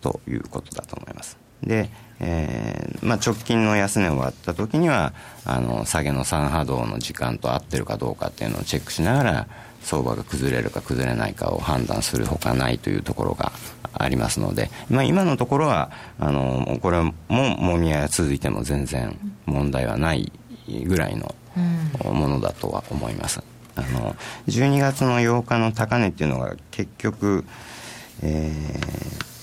[0.00, 1.38] ということだと思います。
[1.62, 1.88] で、
[2.20, 5.12] えーまあ、直近の安値終わった時には
[5.44, 9.46] あの下げの3波動の時間と合ってるかどうかっていうのをチェックしながら
[9.86, 13.52] 相場が崩れるか崩れないかを判断するほかないというところが
[13.92, 20.32] ありますので、まあ、今のところはあのこれももみ合いが続いても全然問題はない
[20.86, 21.32] ぐらいの
[22.04, 23.42] ものだとは思います。
[23.76, 24.16] あの
[24.48, 27.44] 12月の8日の高値っていうのが結局、
[28.22, 29.35] えー、と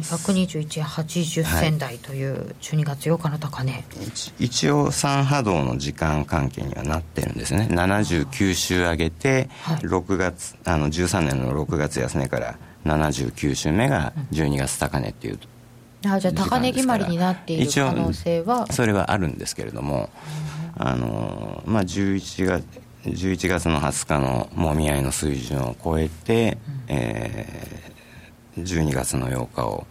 [0.00, 3.84] 121円80銭台という12月8日の高値、はい、
[4.44, 7.68] 一応3波動の時間関係にはなってるんですね。
[7.70, 9.48] 79週上げて、
[9.82, 15.38] 6月あの13年の6月安値から79週目が12月高値っていう、
[16.04, 18.66] うん、あじゃあ高値決まりになっている可能性は？
[18.72, 20.10] それはあるんですけれども、
[20.76, 22.64] あのまあ11月
[23.04, 27.83] 11月の20日のもみ合いの水準を超えて、うん、えー、
[28.58, 29.86] 12月の8日を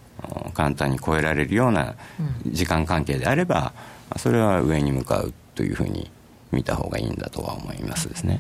[0.54, 1.96] 簡単に超えられるような
[2.48, 3.74] 時間関係であれば、
[4.18, 6.10] それは上に向かうというふうに
[6.52, 8.40] 見た方がいいんだとは思いますですね。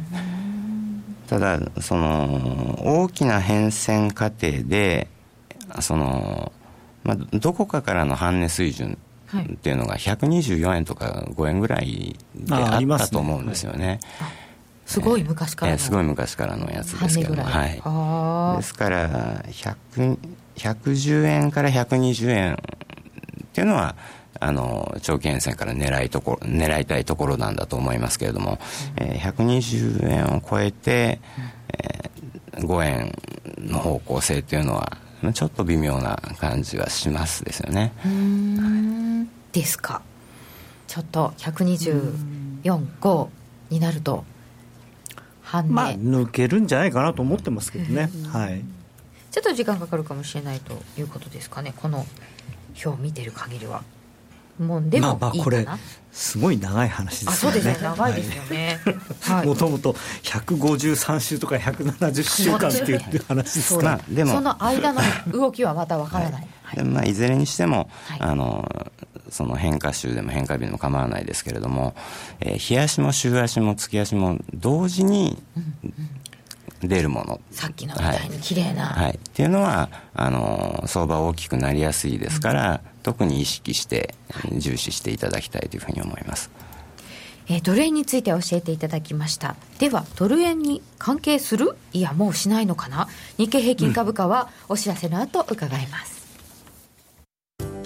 [1.27, 5.07] ただその大きな変遷過程で
[5.79, 6.51] その、
[7.03, 8.97] まあ、どこかからの半値水準
[9.41, 13.99] っていうのが124円とか5円ぐらいであったと思うんですよね。
[14.93, 20.17] すごい昔からの、えー、すごい昔からのやつですけども、はい、ですから100
[20.55, 22.57] 110円から120円っ
[23.53, 23.95] ていうのは
[24.39, 28.59] あの長期変線から狙いところ狙いたいところなんだと思いますけれども、
[28.99, 31.19] うん、えー、120円を超えて、
[32.55, 33.11] えー、5円
[33.59, 34.97] の方向性っていうのは
[35.33, 37.93] ちょっと微妙な感じはしますですよね。
[39.53, 40.01] ですか。
[40.87, 43.27] ちょっと124.5
[43.69, 44.25] になると
[45.53, 48.09] 半値、まあ、抜けるんじゃないかなと思ってますけどね。
[48.31, 48.63] はい
[49.31, 52.05] ちょっと時間かかるかもしれないということですかねこの
[52.75, 53.81] 表を見てる限りは
[54.59, 55.65] もうでもまあまあこれ
[56.11, 57.59] すごい長い話ですよね。
[57.59, 58.79] そうですね長いですよね。
[59.43, 63.99] もともと153週とか170週間っていう話ですから。
[64.07, 66.47] でもその間の動きはまたわからない。
[66.61, 68.69] はい、まあいずれにしても、はい、あの
[69.33, 71.93] その変化週でも変化日でも構わないですけれども、
[72.39, 75.41] えー、日足も週足も月足も同時に
[76.81, 77.41] 出るもの。
[77.51, 84.15] さっきのみたいに綺麗な、はい、はい、っていうのはあの相場大きくなりやすいですから、うん、特に意識して
[84.57, 86.51] 重視していただきたいというふうに思います、
[87.47, 89.55] えー、ドル円について教えていただきました。
[89.79, 91.75] ではドル円に関係する？
[91.93, 93.07] いやもうしないのかな？
[93.37, 96.12] 日経平均株価はお知らせの後伺います、うん、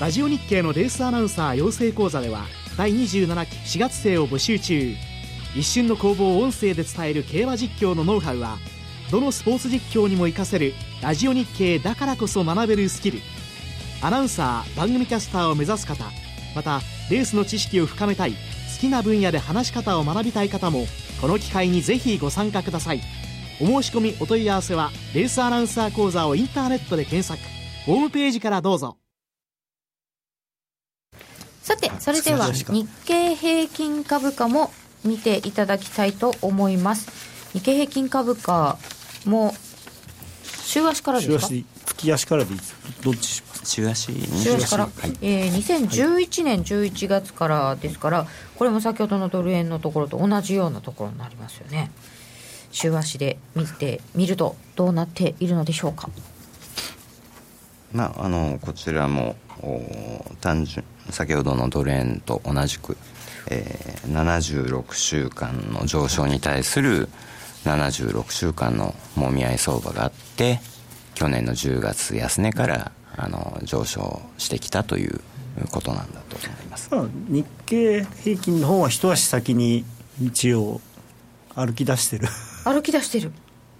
[0.00, 2.46] ラジオ日経のレースアナウンサー養成講座では
[2.78, 4.94] 第27期4月生を募集中。
[5.54, 8.56] 一瞬の攻防を音声で伝える競馬実況のノウハウは
[9.10, 13.18] どのスポーツ実況にも活かせるラジオ日経だからこそ学べるスキル。
[14.00, 16.02] アナウンサー番組キャスターを目指す方
[16.56, 18.36] またレースの知識を深めたい好
[18.80, 20.86] きな分野で話し方を学びたい方も
[21.20, 23.02] この機会にぜひご参加ください。
[23.60, 27.38] お申し込みお問い合わせはレースアナウンサー講座をインターネットで検索。
[27.84, 28.96] ホームページからどうぞ。
[31.70, 34.72] さてそれでは日経平均株価も
[35.04, 37.08] 見ていただきたいと思います。
[37.52, 38.76] 日経平均株価
[39.24, 39.54] も
[40.64, 41.38] 週足からですか？
[41.38, 42.60] 週足月足からでいい
[43.02, 43.66] どっちします？
[43.70, 51.92] 週足週足から、はい、えー、2011年11月からですからこれも先ほどのドル円のところと同じようなところになりますよね。
[52.72, 56.08] 週足で見てみるとどうなっているのでしょうか？
[57.92, 59.36] まああのこちらも
[60.40, 62.96] 単純先ほどのドル円と同じく
[63.48, 67.08] えー、76週間の上昇に対する
[67.64, 70.60] 76週間のもみ合い相場があって
[71.14, 75.20] 去年の10月安値からあの上昇してきたという
[75.70, 79.84] ことなんだと思います、まあ、日経平均の方は一足先に
[80.22, 80.80] 一応
[81.54, 82.28] 歩き出してる。
[82.64, 83.32] 歩き出してる、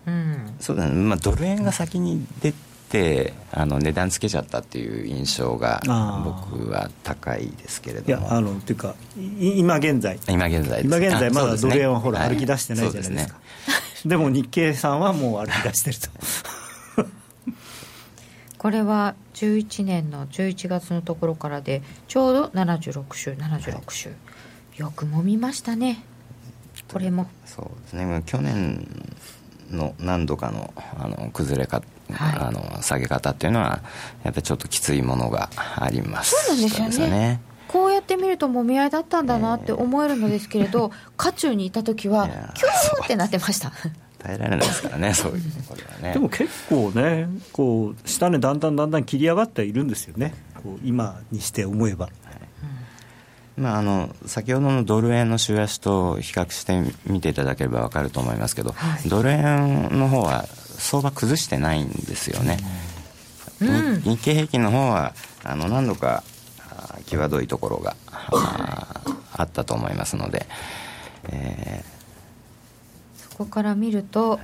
[0.07, 2.53] うん、そうだね、まあ、ドル円が先に出
[2.91, 5.81] てあの値段つけちゃったっていう印象が
[6.25, 8.27] 僕は高いですけれども。
[8.27, 8.95] いやあのっていうか
[9.39, 10.19] 今現在。
[10.29, 13.41] 今現在今現在まだドル円はほら、歩き出してないじゃないですか、
[14.05, 16.11] でも日経さんはもう歩き出してると。
[18.59, 24.15] これは11年の11月のところからでちょうど76週76週、は
[24.77, 26.05] い、よくもみましたね。
[26.93, 27.27] これも。
[27.47, 28.23] そうですね。
[28.27, 28.87] 去年
[29.71, 31.87] の何度かのあの崩れか、はい、
[32.19, 33.81] あの下げ方っていうのは
[34.25, 37.41] やっぱりちょっときついものがありますそうなんですよね。
[37.69, 43.71] こうやって見るともみ合いだったんだなって思えるのですけれど、渦中にいた時はキューってなってました。
[44.19, 46.13] 耐えられないですからね、そういうこれはね。
[46.15, 50.35] でも結構ね、こう下値だんだんだんだん切り上がっているんですよね、
[50.65, 52.07] こう今にして思えば。
[52.07, 52.15] はい。
[53.57, 60.47] まあ、あの先ほどのドル円の週足と比較してみていただければ分かると思いますけど、はい、ドル円の方は
[60.81, 62.59] 相場崩してないんですよね、
[63.61, 65.15] うん、日経平均の方は
[65.45, 66.25] あの何度か
[67.07, 67.97] 際どいところが
[69.33, 70.47] あったと思いますので、
[71.29, 72.01] えー。
[73.41, 74.41] こから見ると、はい、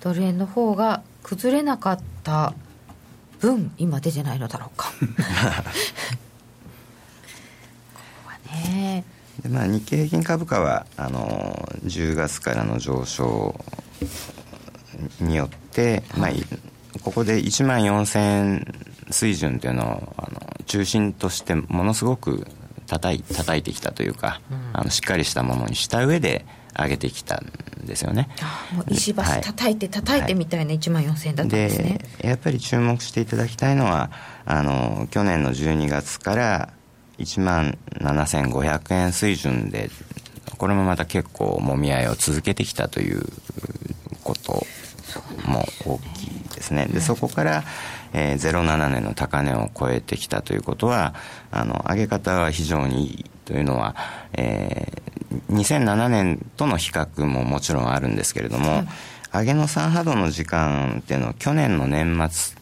[0.00, 2.54] ドル円の方が崩れなかった
[3.38, 4.90] 分今出てないのだろうか。
[4.98, 5.06] こ
[7.94, 9.04] こはね。
[9.40, 13.58] でまあ、日経平均株価はあの10月からの上昇
[15.20, 16.30] によって、まあ、
[17.02, 18.74] ここで1万4000円
[19.10, 22.46] 水準というのをあの中心としてものすごく
[22.86, 26.44] 叩い叩いてきたというか、うん、あのしっかりしたものにした上で
[26.76, 28.28] 上げてきたんですよね。
[28.72, 34.10] もう石橋叩いて叩いてみたいな1万4000円だったんですね、でやっぱり注目していただきたいのは
[34.44, 36.72] あの去年の12月から
[37.18, 39.90] 1万7500円水準で
[40.58, 43.24] これもまた結構もみ合いを続けてきたという
[44.22, 44.66] こと
[45.44, 46.86] も大きいですね。
[46.86, 47.64] でそこから、
[48.12, 51.14] えー、07年の高値を超えてきたということは
[51.50, 53.96] あの上げ方は非常にいいというのは、
[54.32, 58.86] えー、2007年との比較ももちろんあるんですけれども、はい、
[59.32, 62.60] 上げの3波動の時間っていうのは去年の年末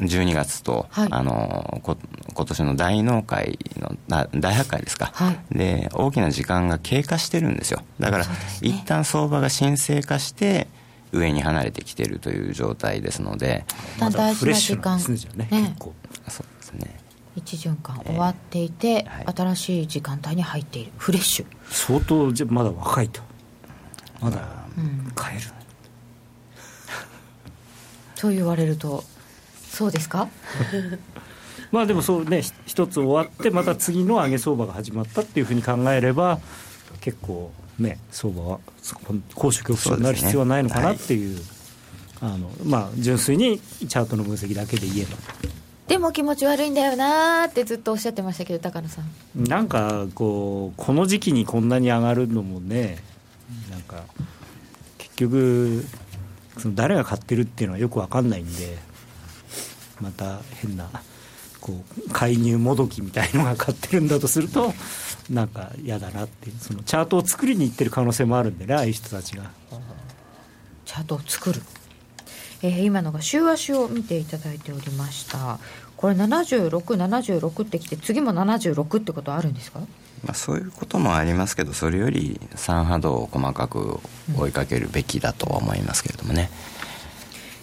[0.00, 1.96] 12月と、はい、あのこ
[2.34, 3.96] 今年の大納会の
[4.40, 7.82] 大発会ですか、はい、で大きな時間が経過してるんですよ。
[8.00, 10.66] だから、ね、一旦相場が沈静化して
[11.14, 13.64] 上に離れてきてるという状態ですので。
[13.98, 14.98] 大事な時間、
[15.36, 15.76] ね、ね、
[16.28, 16.98] そうですね。
[17.36, 20.92] 1循環終わっていて、えーはい、新しい時間帯に入っている。
[20.98, 21.46] フレッシュ。
[21.68, 23.20] 相当じゃまだ若いと。
[24.20, 24.40] まだ
[25.14, 25.52] 買える、 うん、
[28.20, 29.04] と言われると
[29.68, 30.28] そうですか？
[31.72, 36.38] まあでもそうね一つ終わってまた次の上げ相場が始まったっていうふうに考えれば
[37.00, 38.58] 結構ね相場は
[39.34, 41.42] 高所恐怖症になる必要はないのかなっていう、ね。
[42.20, 45.16] はい、あのまあ純粋にチャートの分析だけで言えば
[45.88, 49.44] でも気持ち悪いんだよなってずっとおっしゃってましたけど高野さん。
[49.44, 52.98] なんかこうこの時期にこんなに上がるのもね
[53.70, 54.04] なんか
[54.98, 55.84] 結局
[56.58, 58.78] その誰が買ってるっていうのはよく分かんないんで
[60.00, 60.88] また変な
[61.60, 64.72] こう介入もどきみたいのが買ってるんだとすると
[65.30, 69.50] なんか嫌だなってそのチャートを作りにいってる可能性もあるんでねああいう人たちが。
[70.84, 71.62] チャートを作る。
[72.62, 75.58] えー、今のが週足を見ていただいておりました。
[75.96, 79.80] これ7676ってきて次も76ってことあるんですか？
[80.24, 84.00] まあ、そういうこともありますけどそれより3波動を細かく
[84.38, 86.50] 追いかけるべきだとは思いますけれどもね、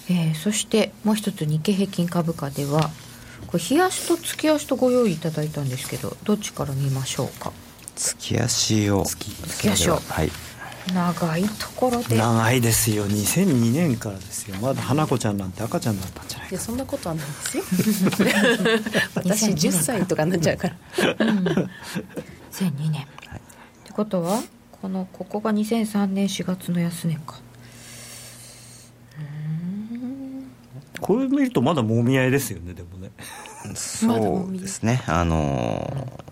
[0.10, 2.92] うん、えー、そしてもう一つ日経平均株価では
[3.52, 7.52] これ日足と月足とご用意いただいたんですけどどっちから見ましょうか？
[7.96, 9.04] 月足を。
[9.06, 9.98] 月足を。
[9.98, 10.32] はい。
[10.94, 12.18] 長いところで。
[12.18, 13.06] 長いですよ。
[13.06, 14.56] 2002年からですよ。
[14.62, 17.64] まだ花子ちゃんなんて赤ちゃんだったんじゃないかいやそんなことはないですよ。
[19.14, 20.76] 私10歳とかになっちゃうから、
[21.20, 21.38] うん、
[22.52, 23.08] 2002年、はい、っ
[23.84, 24.42] てことは
[24.82, 27.36] このここが2003年4月の安値か
[31.02, 33.12] これ見るとまだもみ合いですよねでもね。
[33.76, 35.04] そうですね。
[35.08, 36.32] あのー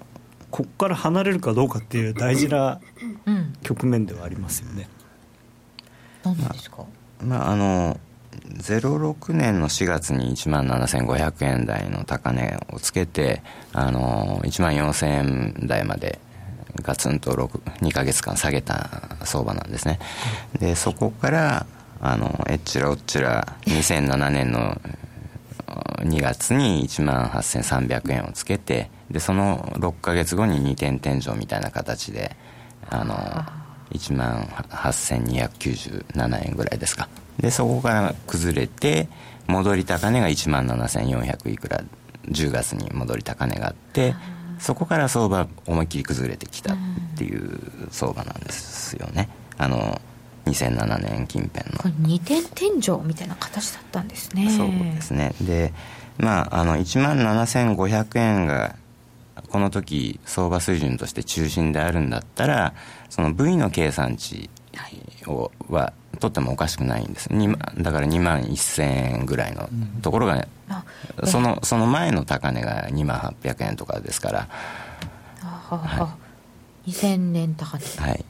[0.52, 2.80] ここから離れるかどうかっていう大事な
[3.62, 4.90] 局面ではありますよね。
[6.24, 6.86] 何ですか、
[7.24, 8.00] まああの
[8.58, 13.42] 06年の4月に1万7500円台の高値をつけて
[13.74, 16.20] あの1万4000円台まで
[16.82, 20.00] ガツンと2か月間下げた相場なんですね。
[20.60, 21.66] でそこから
[22.02, 24.80] あのえっちらおっちら2007年の
[26.00, 32.36] 2月に1万8300円をつけてでその6か月後に2点天井みたいな形で
[32.90, 33.16] あの
[33.92, 37.10] 1万8297円ぐらいですか。
[37.40, 39.08] でそこから崩れて
[39.48, 41.82] 戻り高値が1万7400いくら
[42.28, 44.14] 10月に戻り高値があって
[44.60, 46.78] そこから相場思いっきり崩れてきたっ
[47.18, 47.60] ていう
[47.92, 49.30] 相場なんですよね。
[49.58, 50.00] あの
[50.50, 51.78] 2007年近辺の。
[51.78, 54.50] これ2点天井みたいな形だったんですね。
[54.50, 55.34] そうですね。
[55.42, 55.74] で
[56.18, 58.76] まああの1万7500円が
[59.50, 62.74] この時相場水準として中心であるんだったら
[63.10, 64.50] その V の計算値
[65.28, 67.30] をは取ってもおかしくないんです。
[67.30, 69.70] だから2万1000円ぐらいの
[70.02, 70.48] ところが、
[71.18, 74.48] うん、そのその前の高値が2万800円とかですから。
[75.42, 76.18] はは、
[76.86, 78.02] い、2000年高値。
[78.02, 78.26] はい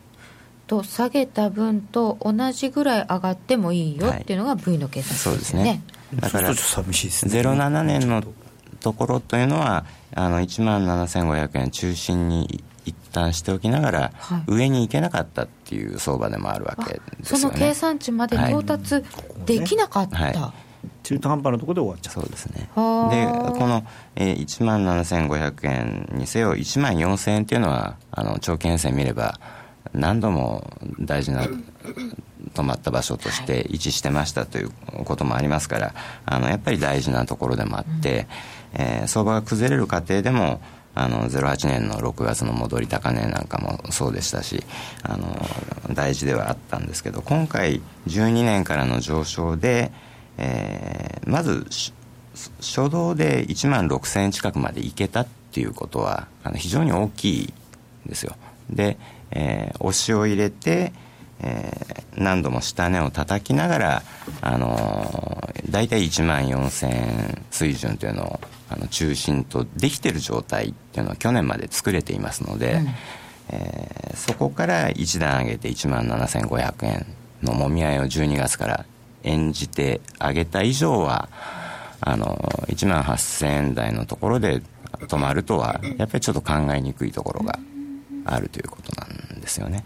[0.69, 6.21] と下げた分と同じぐらい上がってもいいよっていうのが V の計算値ですね、はい、そうですね。
[6.21, 8.23] だから07年の
[8.79, 17.41] ところというのはあの1万7500円中心に一旦しておきながら、はい、上に行けなかったっていう相場でもあるわけですよね。
[17.41, 19.03] その計算値まで到達
[19.47, 20.33] できなかった、はい。
[20.33, 20.69] はい
[21.03, 22.61] 中途半端なところで終わっちゃうそうですね。
[22.61, 22.79] でこ
[23.67, 23.83] の、
[24.15, 29.39] えー、1万7500円にせよ1万4000円っていうのはあの長期編成見れば
[29.93, 31.47] 何度も大事な
[32.53, 34.71] 止まった場所として位置してましたという
[35.05, 35.93] こともありますから
[36.25, 38.27] あのやっぱり大事なところでもあって、
[38.73, 40.61] えー、相場が崩れる過程でも
[40.95, 44.63] あの08年の6月の戻り高値なんかもそうでしたし
[45.03, 45.27] あの
[45.93, 49.91] 大事ではあったんですけど今回12年からの上昇で、
[50.37, 51.67] えー、まず
[52.59, 57.53] 初動で1万6000円近くまでいけたっていうことはあの非常に大きい
[58.05, 58.35] ですよ。
[58.69, 58.97] で、
[59.31, 60.93] えー、押しを入れて
[61.41, 64.03] えー、何度も下値を叩きながら、
[64.41, 72.87] あのー、大体1万4000円水準というのをあの中心とできてる状態っていうのを去年まで作れていますので、うん、
[73.49, 77.05] えー、そこから一段上げて1万7500円
[77.41, 78.85] のもみ合いを12月から
[79.23, 81.29] 演じてあげた以上は
[82.01, 82.35] あの
[82.67, 84.61] 1万8000円台のところで
[85.07, 87.59] 止まるとはやっぱりちょっと考えにくいところが
[88.33, 89.85] あるということなんですよね。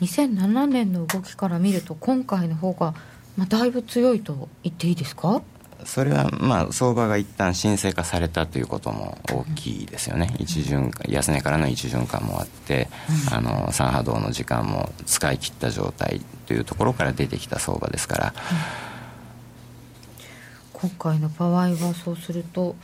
[0.00, 2.94] 2007年の動きから見ると今回の方が、
[3.36, 5.42] まあ、だいぶ強いと言っていいですか？
[5.84, 12.88] それはまあ相場が一旦沈静化されたということも大きいですよね、うん、一巡安値からの一巡間もあって、
[13.30, 18.34] うん、あの三波動の時間も使い切った状態というところから出てきた相場ですから、
[20.74, 22.76] うん、今回の場合はそうすると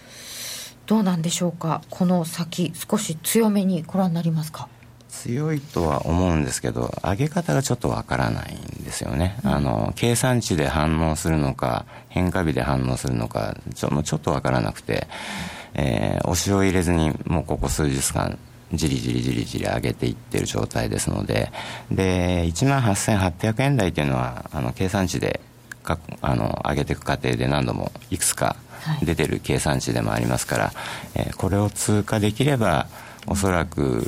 [0.87, 1.83] どうなんでしょうか？
[1.91, 4.69] この先少し強めにご覧になりますか？
[5.09, 15.07] 強いとは思うんですけど上げ方がちょっとわからないんですよね、うん、あの計算値で反応するのか変化日で反応するのかちょちょっとわからなくて、
[15.75, 18.39] えー、押しを入れずにもうここ数日間
[18.73, 21.51] じりじりじりじり上げていってる状態ですので
[21.91, 25.41] で1万8800円台というのはあの計算値で
[25.83, 28.57] かあの上げていく過程で何度もいくつか
[29.03, 30.75] 出てる計算値でもありますから、はい、
[31.15, 32.87] えー、これを通過できれば
[33.27, 34.05] おそらく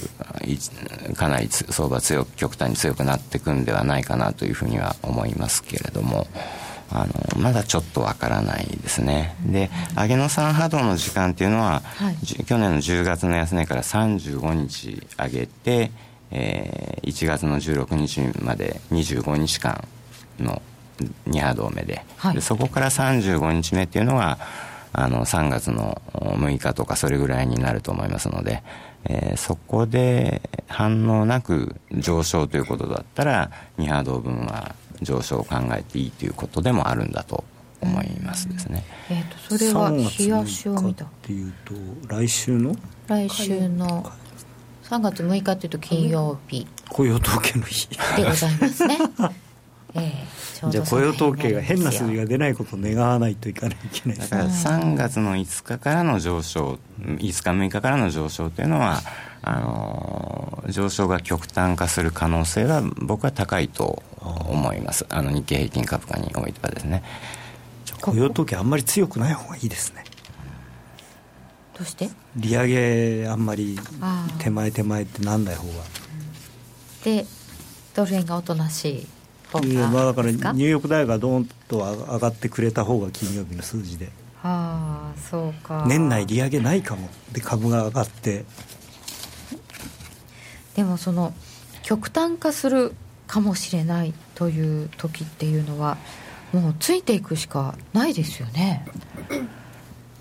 [1.17, 6.29] かなり相場強く極端に強くなっていくんではないかなというふうには思いますけれども
[6.91, 9.37] あのまだちょっとわからないですね。
[9.45, 15.91] で上げの3波動の時間っていうのは、はい、去年の10月の安値から35日上げて、
[16.31, 19.87] えー、1月の16日まで25日間
[20.41, 20.63] の
[21.29, 22.05] 2波動目で。
[22.17, 24.39] はい、でそこから35日目っていうのは
[24.93, 28.63] あの3月の6日とかそれぐらいになると思いますので
[29.05, 37.45] えー、そこで反応なく上昇ということだったら2波動分は上昇を考えていいということでもあるんだと
[37.81, 38.85] 思いますですね。
[39.09, 41.05] えーと、それは冷やしを見た。
[41.05, 41.75] っていうと
[42.09, 42.75] 来週の？
[43.07, 44.11] 来週の
[44.83, 46.67] 3月6日っていうと金曜日。
[46.89, 47.89] 雇用統計の日。
[48.17, 48.99] でございますね。
[49.95, 50.39] えー
[50.71, 59.01] じゃあ雇用統計が変な数字が出ないことを願わないといかないいけないだから3月の5日からの上昇5日6日からの上昇というのは
[59.43, 65.07] あの上昇が極端化する可能性は僕は高いと思います。
[65.11, 67.05] あの日経平均株価においてはですね。
[68.01, 70.03] 雇用統計あんまり強くない方がいいですね。
[71.79, 72.11] どうして？
[72.35, 72.67] 利上
[73.23, 73.79] げあんまり
[74.41, 75.75] 手前手前ってなんない方が。
[77.05, 77.25] で
[77.95, 79.07] ドル円がおとなしい
[79.53, 84.07] まあ、だからニューヨーク大学がどんと上がってくれた方が金曜日の数字で、
[84.43, 85.85] はあ、そうか。
[85.89, 88.45] 年内利上げないかもで株が上がって。
[90.77, 91.35] でもその
[91.83, 92.95] 極端化する
[93.27, 95.99] かもしれないという時っていうのは
[96.53, 98.87] もうついていくしかないですよね。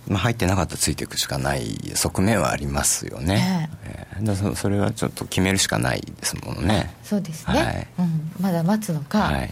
[0.07, 6.95] まあ、入ってなかったらついていくしかない側面はありますよね、えー、えー、それはちょっと決めるしかないですものね。
[7.03, 9.51] そうですね、はい、うん、まだ待つのか、はい、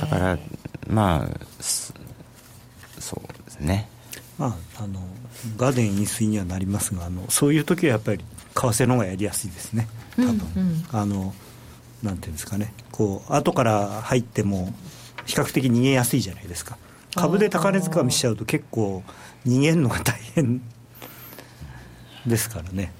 [0.00, 1.28] だから、えー、まあ
[1.60, 3.88] そうですね。
[4.38, 5.00] まああの
[5.56, 8.24] ガーデン飲水にはなりますがあのそういう時はやっぱり為
[8.54, 9.88] 替の方がやりやすいですね。
[10.16, 10.62] 多分、うん。
[10.62, 11.34] うん、あの
[12.02, 12.72] なんていうんですかね。
[12.92, 14.72] こう後から入っても
[15.26, 16.76] 比較的逃げやすいじゃないですか。
[17.14, 19.02] 株で高値掴みしちゃうと結構
[19.46, 20.60] 逃げるのが大変
[22.26, 22.92] ですからね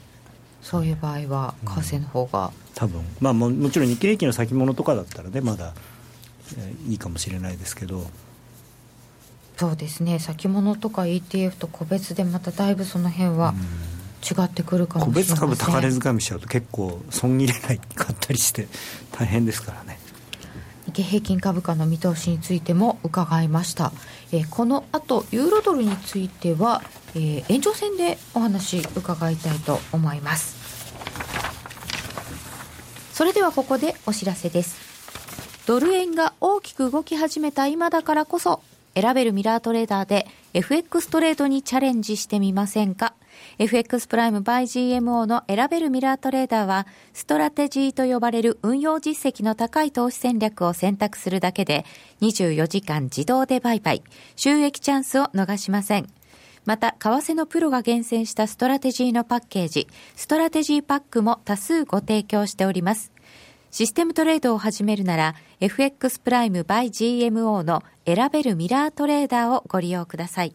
[0.65, 3.03] そういう場合は為替の方が、うん、多分。
[3.21, 5.75] まあももちろん日経平均の先物とかだったらねまだ、
[6.59, 8.07] えー、いいかもしれないですけど。
[9.59, 10.19] そうですね。
[10.19, 13.55] 先物とか ETF と個別でまただいぶその辺は
[14.23, 18.67] 違ってくるかもしれない個別株高値掴みしちゃうと結構損切れないかったりして
[19.12, 20.01] 大変ですからね。
[20.87, 23.93] 日経平均株価の見通しについても伺いました、
[24.35, 26.82] えー、この後ユーロドルについては、
[27.14, 30.57] えー、延長戦でお話伺いたいと思います。
[33.12, 34.76] それではここでお知らせです。
[35.66, 38.61] ドル円が大きく動き始めた今だからこそ
[38.97, 43.14] 選べるミラートレーダーで FX トレードにチャレンジしてみませんか？
[43.59, 51.85] FX プライム by GMO の選べるミラートレーダーは、ストラテジーと呼ばれる運用実績の高い投資戦略を選択するだけで、
[52.20, 54.03] 24時間自動で売買、
[54.37, 56.07] 収益チャンスを逃しません。
[56.64, 63.12] また、為替のプロが厳選したストラテジーのパッケージ、ストラテジーパックも多数ご提供しております。
[63.70, 70.55] システムトレードを始めるなら、FX プライム by GMO の選べるミラートレーダーをご利用ください。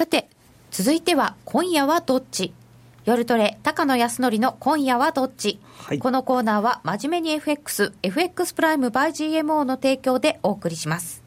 [0.00, 0.30] さて、
[0.70, 2.54] 続いては、今夜はどっち？
[3.04, 11.22] 夜トレ、高野康則の今夜はどっち、はい、このコーナーは、真面目に FX、FX プライム by GMO の提供でお送りします。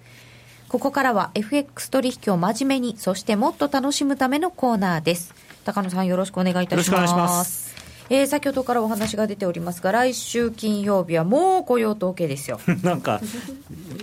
[0.70, 5.36] ここからは FX 取引を真面目に、そしてもっと楽しむためのコーナーです。
[5.66, 7.14] 高野さんよろしくお願いいたします。
[7.14, 7.76] ます
[8.10, 13.22] えー、先ほどからお話が出ておりますが、来週金曜日はもう雇用統計ですよ なんか、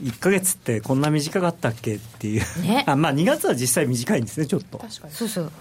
[0.03, 4.79] 1か月ってこんな短かったっけっていう、ね、 あまあ2月は実際短いんですね、ちょっと。
[4.79, 5.15] 確かに。
[5.15, 5.53] そうそう。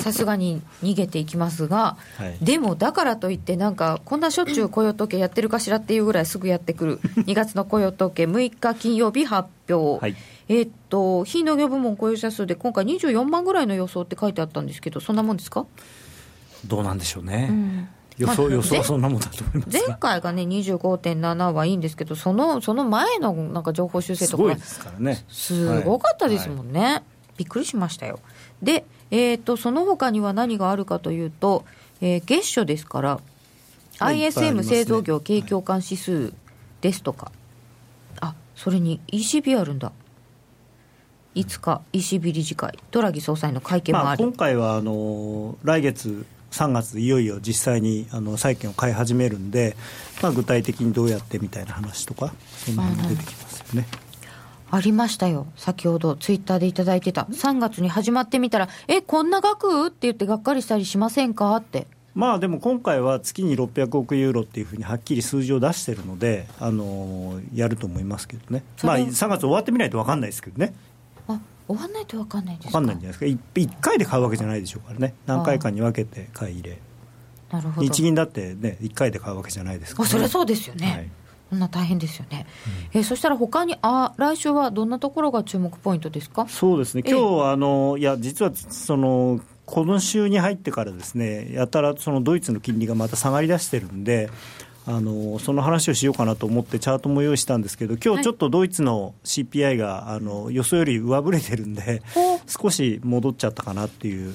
[0.00, 10.16] さすがに逃げていきますが、はい、でもだからといって、なんか、こんなしょっちゅう雇用統計やってるかしらっていうぐらいすぐやってくる、 2月の雇用統計、6日金曜日発表、はい、
[10.48, 15.64] えっと、非農業部門雇用者数で今回24万ぐらいの予想って書いてあったんですけど、そんなもんですか？
[16.66, 17.46] どうなんでしょうね。
[17.50, 17.88] うん
[18.18, 27.02] 予想、まあ、予想はそんなもんだと思います前回がね、25.7はいいんですけど、そのその前のなんか情報修正とか、すからね、すごかったですもんね、はい、
[27.38, 28.20] びっくりしましたよ。
[28.62, 31.64] で、えーと、その他には何があるかというと、
[32.00, 33.20] えー、月初ですから、
[33.98, 36.32] ISM 製造業景況感指数
[36.80, 37.34] ですとか、はい、
[38.20, 39.92] あそれに ECB あるんだ。
[41.34, 49.76] 5日、ECB 理事会、ドラギ総裁の会見もある、まあ、今回はあの来月3月いよいよ実際にあの債券を買い始めるんで、
[50.22, 52.32] まあ、具体的にどうやってみたいな話とか
[52.64, 53.86] その辺も出てきますよね。
[54.68, 59.86] ありましたよ、先ほどツイッターでいただいてた、3月に始まってみたら、え、こんな額？
[59.86, 61.54] って言ってがっかりしたりしませんか？
[61.54, 61.86] って。
[62.16, 70.74] まあでも今回は月に600億ユーロっていうふうにはっきり数字を出してるので、あのやると思いますけどね、まあ、3月終わってみないと分かんないですけどね。
[71.68, 72.70] あ終わんないと分かんないですか？
[72.70, 75.14] 分かんないんじゃないですか？1, 1回で買うわけじゃないでしょうからね。
[75.26, 76.78] 何回かに分けて買い入れ。
[77.50, 77.86] なるほど。
[77.86, 81.10] 日銀だってね1回で買うわけじゃないですから、ね、あそれはそうですよね、はい。
[81.50, 82.46] そんな大変ですよね、
[82.92, 86.48] うん、えー、そしたら他にあ来週はどんなところが注目ポイントですか？
[86.48, 94.28] そうですね、今日はあのいや実はその今週に入ってからですねやたらそのドイツの金利がまた下がりだしてるんで、
[94.88, 102.02] あのその話をしようかなと思ってチャートも用意したんですけど今日ちょっとドイツの CPI があの予想より上振れてるんで
[102.46, 104.32] 少し戻っちゃったかなっていう、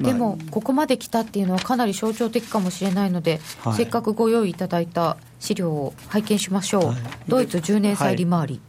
[0.00, 6.96] まあ、でもここまで来たっていうのはかなり象徴的かもしれないので、はい、せっかくご用意いただいた資料を拝見しましょう、はい、
[7.26, 8.60] ドイツ10年債利回り、はい。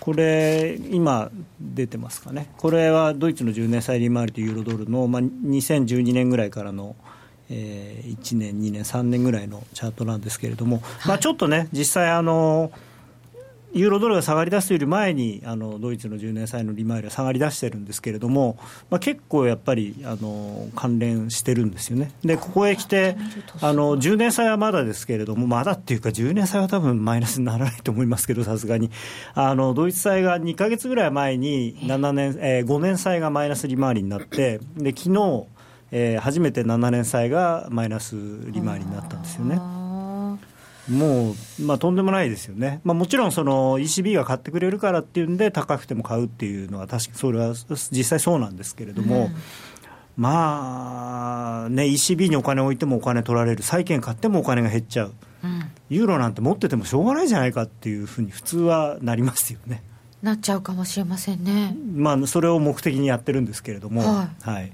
[0.00, 6.94] これ、今出てますかね、これはドイツの10年債利回りとユーロドルの、まあ、2012年ぐらいからの
[7.50, 12.72] えー、1年、2年、3年ぐらいのチャートなんですけれども、はい、まあ、ちょっとね、実際あの、
[13.74, 18.56] ユーロドルが下がり出すより前にあのドイツの10年債の利回りは下がり出してるんですけれども、
[18.88, 23.16] まあ、結構やっぱりあの関連してるんですよね、でここへ来て
[23.60, 28.90] あの10年債はまだですけれども、まだっていうか、10年債は多分マイナスにならないと思いますけど、さすがに。
[29.34, 35.46] あのドイツ債が2か月ぐらい前に7年、えー、5年債がマイナス利回りになって、で昨日
[35.96, 38.16] えー、初めて7年債がマイナス
[38.48, 39.60] 利回りになったんですよね。
[40.88, 47.54] もう、まあ、とんでもないですよね、まあ、もちろんその ECB が買ってくれるからっていうんで、高くても買うっていうのは、確かそれは
[47.92, 49.34] 実際そうなんですけれども、うん、
[50.16, 55.14] まあ、ね、ECB にお金を置いてもお金取られる、債券買ってもお金が減っちゃう、
[55.44, 59.84] うん、ユーロなんて持っててもしょうがないじゃないかっていうふうに、普通はなりますよね。
[60.24, 61.76] なっちゃうかもしれませんね。
[61.94, 64.00] まあ、それを目的にやってるんですけれども。
[64.00, 64.72] はい、はい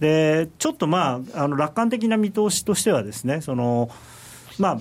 [0.00, 3.88] でちょっとまああの楽観的な見通しとしてはですねその
[4.58, 4.78] まあ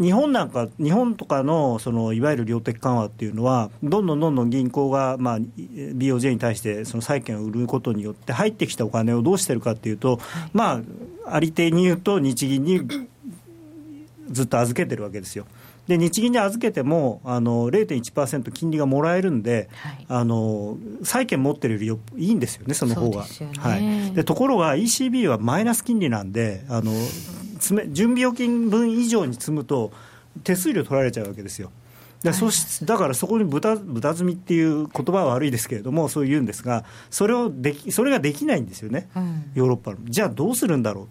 [0.00, 10.18] 日本なんか、日本とかのそのいわゆる量的緩和っていうのは、どんどんどんどん銀行が、まあ、BOJ に対してその債券を売ることによって、入ってきたお金をどうしてるかっていうと、
[10.54, 10.80] ま
[11.26, 12.80] あ、ありていに言うと、日銀に
[14.30, 15.44] ずっと預けてるわけですよ。
[15.90, 23.24] で日銀に預けてもあの0.1%金利がもらえるんで、はい、あの債券持ってるよりいいんですよね、その方が。
[23.24, 23.28] ね、
[23.58, 26.92] はい、でところが ECB はマイナス金利なんであの
[27.88, 29.90] 準備預金分以上に積むと
[30.44, 31.72] 手数料取られちゃうわけですよ。
[32.22, 39.96] でそしだからそこに豚豚積みっていう言葉は悪いですけれども、そう言うんですが、それをできそれができないんですよね、うん、ヨーロッパの。
[40.04, 41.08] じゃあどうするんだろ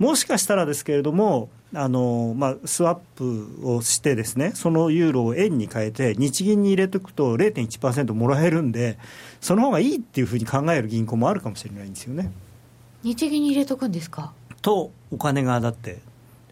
[0.00, 0.02] う。
[0.02, 8.98] もしかしたらですけれども、あのまあ、スワップをしてですねそのユーロを円に変えて日銀に入れておくと0.1%もらえるんで
[9.40, 12.30] その方がいいっていうふうに考える銀行もあるかもしれないんですよね。
[13.02, 14.32] 日銀に入れとくんですか？
[14.60, 16.00] とお金がだって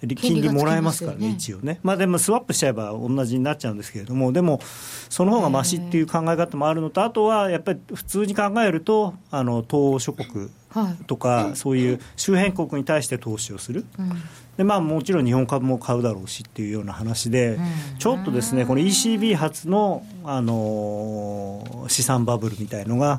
[0.06, 4.60] 金利もらえますからね、ね一応ね、まあ、でもスワップしちゃえば同じになっちゃうんですけれども、でも、
[5.10, 10.48] その方がましっていう考え方もあるのと、あとはやっぱり普通に考えると、あの東欧諸国
[11.06, 14.12] とか、はい、そういう周辺国に対して投資をする、うん、
[14.61, 23.16] でまあ、もちろん日本株も買うだろうしっていうような話で、うん、ちょっとですね、この ECB 発の、あの資産バブルみたいのが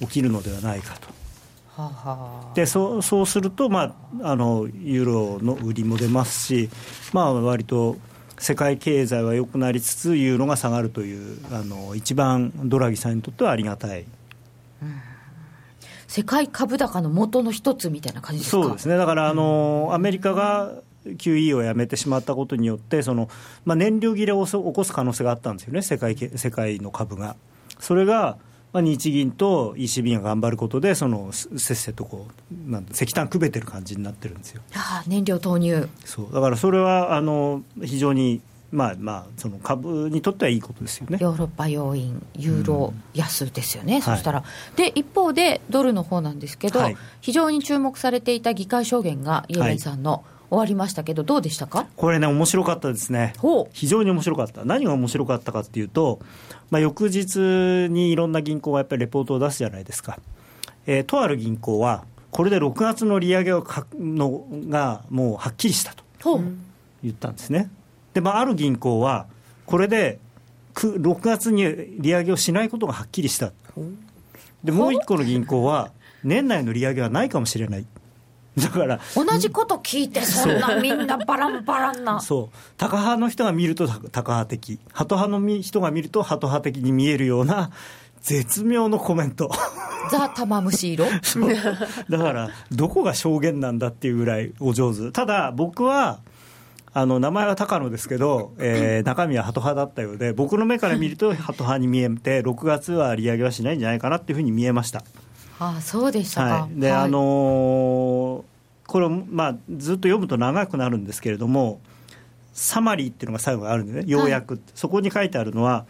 [0.00, 2.52] 起きるのではないかと。
[2.54, 6.68] でそうそうすると、まあ、あのユーロの売りも出ますし、
[7.14, 7.96] まあ割と
[8.38, 14.04] 世界経済は良くなりつつ、ユーロが下がるという、あの一番ドラギさんにとってはありがたい。
[16.16, 18.62] うん世界株高の元の一つみたいな感じですか？
[18.62, 20.72] そうですね、だからあの、アメリカが
[21.06, 23.28] QE をやめてしまったことによって、その
[23.64, 27.36] まあ、燃料切れを起こす可能性があったんですよね、世界世界の株が。
[27.80, 28.36] それが
[28.72, 34.62] まあ、日銀と ECB が頑張ることで、そのせっせとこうなん石炭くべてる感じになってるんですよ。
[34.74, 35.88] あ燃料投入。
[36.04, 36.32] そう。
[36.34, 38.40] だからそれはあの非常に
[38.74, 41.18] まあまあ、その株にとってはいいことですよね。
[41.20, 50.20] ヨーロッパ要因、ユーロ安ですよね、うん、そしたら、はい、で一方で、ドルの方なんですけど、はい、非常に注目されていた議会証言が、イエレンさんの、はい
[50.50, 51.86] 終わりましたけど、どうでしたか？
[51.96, 53.32] これね、面白かったですね、
[53.72, 56.20] 非常に面白かった、何が面白かったかっていうと、
[56.70, 60.20] まあ、翌日にいろんな銀行がやっぱりレポートを出すじゃないですか、
[60.86, 66.40] えー、とある銀行は、これで6月の利上げをかのがもうはっきりしたと
[67.02, 67.68] 言ったんですね。
[68.14, 69.26] で、まあ、ある銀行は、
[69.66, 70.18] これで
[70.74, 71.64] 6月に
[72.00, 73.52] 利上げをしないことがはっきりした。
[74.62, 75.90] で、もう一個の銀行は、
[76.22, 77.86] 年内の利上げはないかもしれない。
[78.56, 82.20] だから同じこと聞いてそんなみんなバランバランな。
[82.20, 82.56] そう。
[82.76, 84.78] タカ派の人が見るとタカ派的。
[84.92, 87.72] ハト派の人が見るとハト派的に見えるような
[88.22, 89.50] 絶妙のコメント。
[90.08, 91.04] ザ・玉虫色？
[92.08, 95.10] だからどこが証言なんだっていうぐらいお上手。
[95.10, 96.20] ただ僕は
[96.96, 105.02] あの名前は高野ですけど、えー、中身はハト派だったようで僕の目から見ると ハト派に見えて6月は利上げはしないんじゃないかなっていうふうに見えました。
[105.58, 108.42] ああそうでしたか、はい、で、はい、あのー、
[108.86, 111.80] これを、まあ、ずっと読むと長くなるんですけれども
[112.52, 115.86] サマリーっていうのが最後あるんでねようやく、はい、そこに書いてあるのは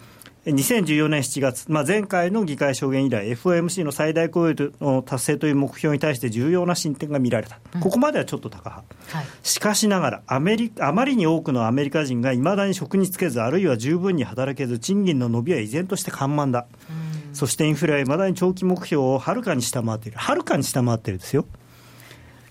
[0.46, 21.46] 2014年7月、まあ、前回の議会証言以来、FOMC の最大雇用の達成という目標に対して重要な進展が見られた、うん、ここまではちょっと高派、はい、しかしながらアメリ、あまりに多くのアメリカ人がいまだに職に就けず、あるいは十分に働けず、賃金の伸びは依然として緩慢だ、うん、そしてインフレはいまだに長期目標をはるかに下回っている、はるかに下回っているですよ。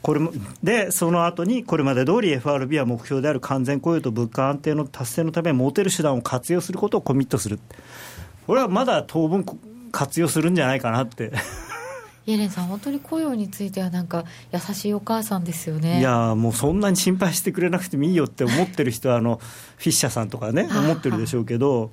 [0.03, 7.57] これもで、その後にこれまで通り FRB は目標である完全雇用と物価安定の達成のため、持てる手段を活用することをコミットする、
[8.45, 9.45] これはまだ当分
[9.93, 11.31] 活用するんじゃないかなって。
[12.25, 19.39] イエレンさん、本当に雇用については、なんか優しいお母さんですよねいやもうそんなに心配してくれなくてもいいよって思ってる人は、あの
[19.77, 21.91] フィッシャーさんとかね、思ってるでしょうけど。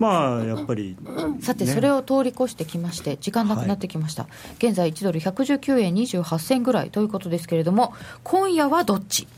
[0.00, 0.96] まあやっぱり、
[1.40, 4.28] さて、それを通り越してきまして、時間なくなってきました、は
[4.60, 7.92] い、現在1ドル119円28銭ぐらいということですけれども、
[8.24, 9.28] 今夜はどっち？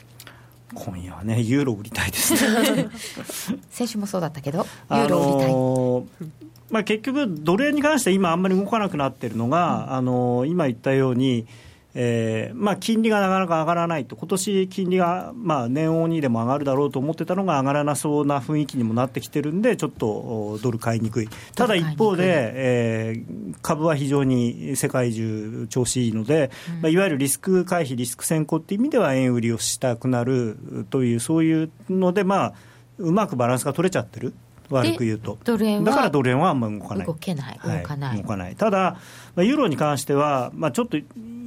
[0.72, 2.88] 今夜はね、ユーロ売りたいですね。
[3.70, 5.50] 先週もそうだったけど、ユーロ売りたい。
[5.50, 6.28] あのー
[6.70, 11.46] まあ、結局、ドル円に関して今、あんまり動かなくなっているのが、うん、あの今言ったように、
[11.94, 22.24] えーまあ、金利がなかなか上がらないと、今年金利が、まあ、年王にでも上がるだろうと思ってたのが上がらなそうな雰囲気にもなってきてるんで、ちょっとドル買いにくい、ただ一方で、
[22.54, 30.56] えー、株は非常に世界中調子いいので、うん、まあ、いわゆるリスク回避、リスク先行っていう意味では、円売りをしたくなる
[30.90, 32.54] という、そういうので、まあ、
[32.98, 34.32] うまくバランスが取れちゃってる。
[34.70, 38.56] 悪く言うと、だからドル円はあんまり動かない、動けない、動かない、動かない。
[38.56, 38.96] ただ、
[39.34, 40.96] まあ、ユーロに関しては、まあ、ちょっと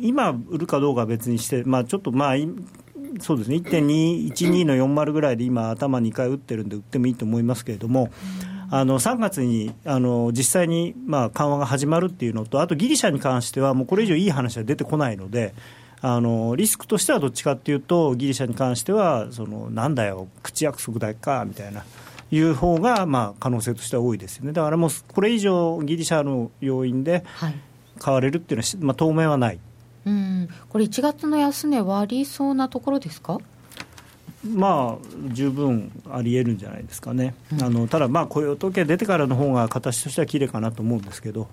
[0.02, 2.36] 今、売るかどうかは別にして、まあ、ちょっとまあ、
[3.22, 8.10] そうですね、1.212の40ぐらいで今、頭2回打ってるんで、売ってもいいと思いますけれども。
[8.72, 15.54] あの3月にあの実際にまあ緩和が始まるっていうのと、あとギリシャに関しては、もうこれ以上いい話は出てこないので、
[16.02, 21.84] あのリスクとしてはどっちかっていうと、ギリシャに関しては、そのなんだよ、口約束だけかみたいな。
[22.32, 27.24] いう方がまあ可能性としては多いですよね、だからもうこれ以上、ギリシャの要因で
[28.00, 29.60] 買われるっていうのは、まあ、当面はない。
[30.06, 30.50] うん。
[30.70, 33.40] これ、1月の安値、割りそうなところですか？
[34.48, 41.48] まあ、十分ありえるんじゃないですかね、うん、あのただ、雇用統計出てからの方が形としては綺麗かなと思うんですけど。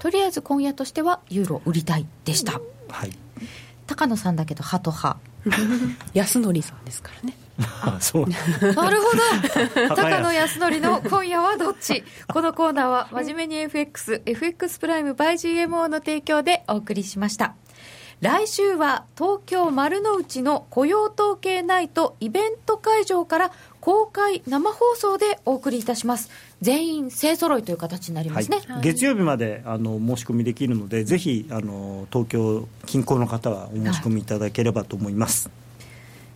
[0.00, 2.60] とりあえず今夜としては、ユーロ売りたいでした。
[2.88, 3.10] はい。
[3.86, 5.18] 高野さんだけどハト派。
[6.14, 7.36] 安則さんですからね。
[7.42, 7.47] あ
[8.00, 8.28] そう。
[8.28, 9.10] なるほ
[9.88, 9.94] ど。
[9.94, 12.04] 高野康則の今夜はどっち？
[12.32, 17.54] このコーナーは 真面目に FXFX プライム by GMO の提供でお送りしました。
[18.20, 26.30] 来週は東京丸の内の雇用統計ナイトイベント会場から公開生放送でお送りいたします。
[26.60, 35.67] 全員勢ぞろいという形になりますね、はい、月曜日まであの申し込みできるのでぜひあの東京近郊の方はお申し込みいただければと思います、はい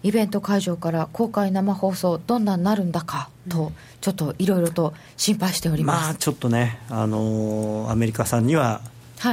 [0.02, 8.80] イベント会場から公開生放送どんなになるんだかと、ちょっといろいろと心配しております、まあ、ちょっとね、あのー、アメリカさんには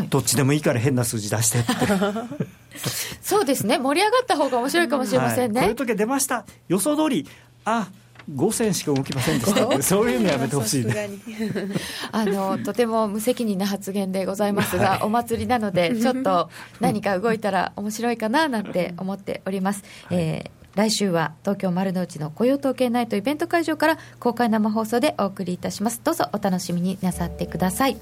[0.09, 1.74] どっちでもいいから変な数字出してって、
[3.22, 3.78] そうですね。
[3.78, 6.45] 盛り上がった方が面白いかもしれませんね、はい、こういう時出ました。
[6.67, 7.28] 予想通り
[7.65, 7.89] あ
[8.36, 9.82] 5銭しか動きませんでした。
[9.82, 11.09] そういうのやめてほしい、ね、
[12.11, 16.49] あのとても無責任な発言でございますが、はい、お祭りなのでちょっと
[16.80, 26.01] 何か動いたら面白いかななんて思っております、はい、えー来週は東京丸の内の雇用統計ナイトイベント会場から公開生放送でお送りいたします。
[26.03, 27.97] どうぞお楽しみになさってください。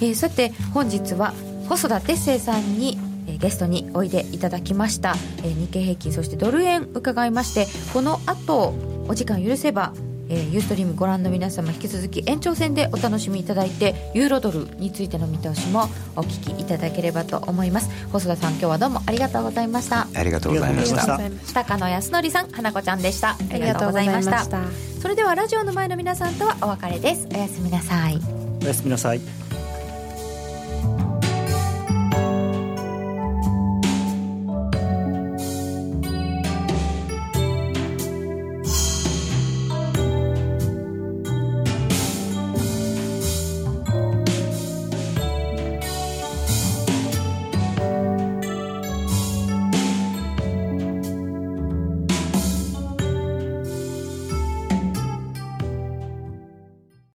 [0.00, 1.34] えー、さて本日は
[1.68, 8.74] 細田哲生さんにえゲストにおいでいただきました、えー、日経平均そしてドル円伺いましてこの後
[9.08, 9.92] お時間許せば
[10.32, 15.82] えー、ユーストリームご覧の皆様引き続き延長戦でお楽しみいただいてユーロドルについての見通しも
[16.16, 17.90] お聞きいただければと思います。
[18.10, 20.08] 細田さん今日はどうもありがとうございました。
[20.14, 21.20] ありがとうございました。
[21.52, 23.30] 高野康則さん花子ちゃんでした。
[23.30, 24.46] ありがとうございました。
[25.02, 27.28] それではラジオの前の皆さんとはお別れです。
[27.30, 28.18] おやすみなさい。
[28.62, 29.20] おやすみなさい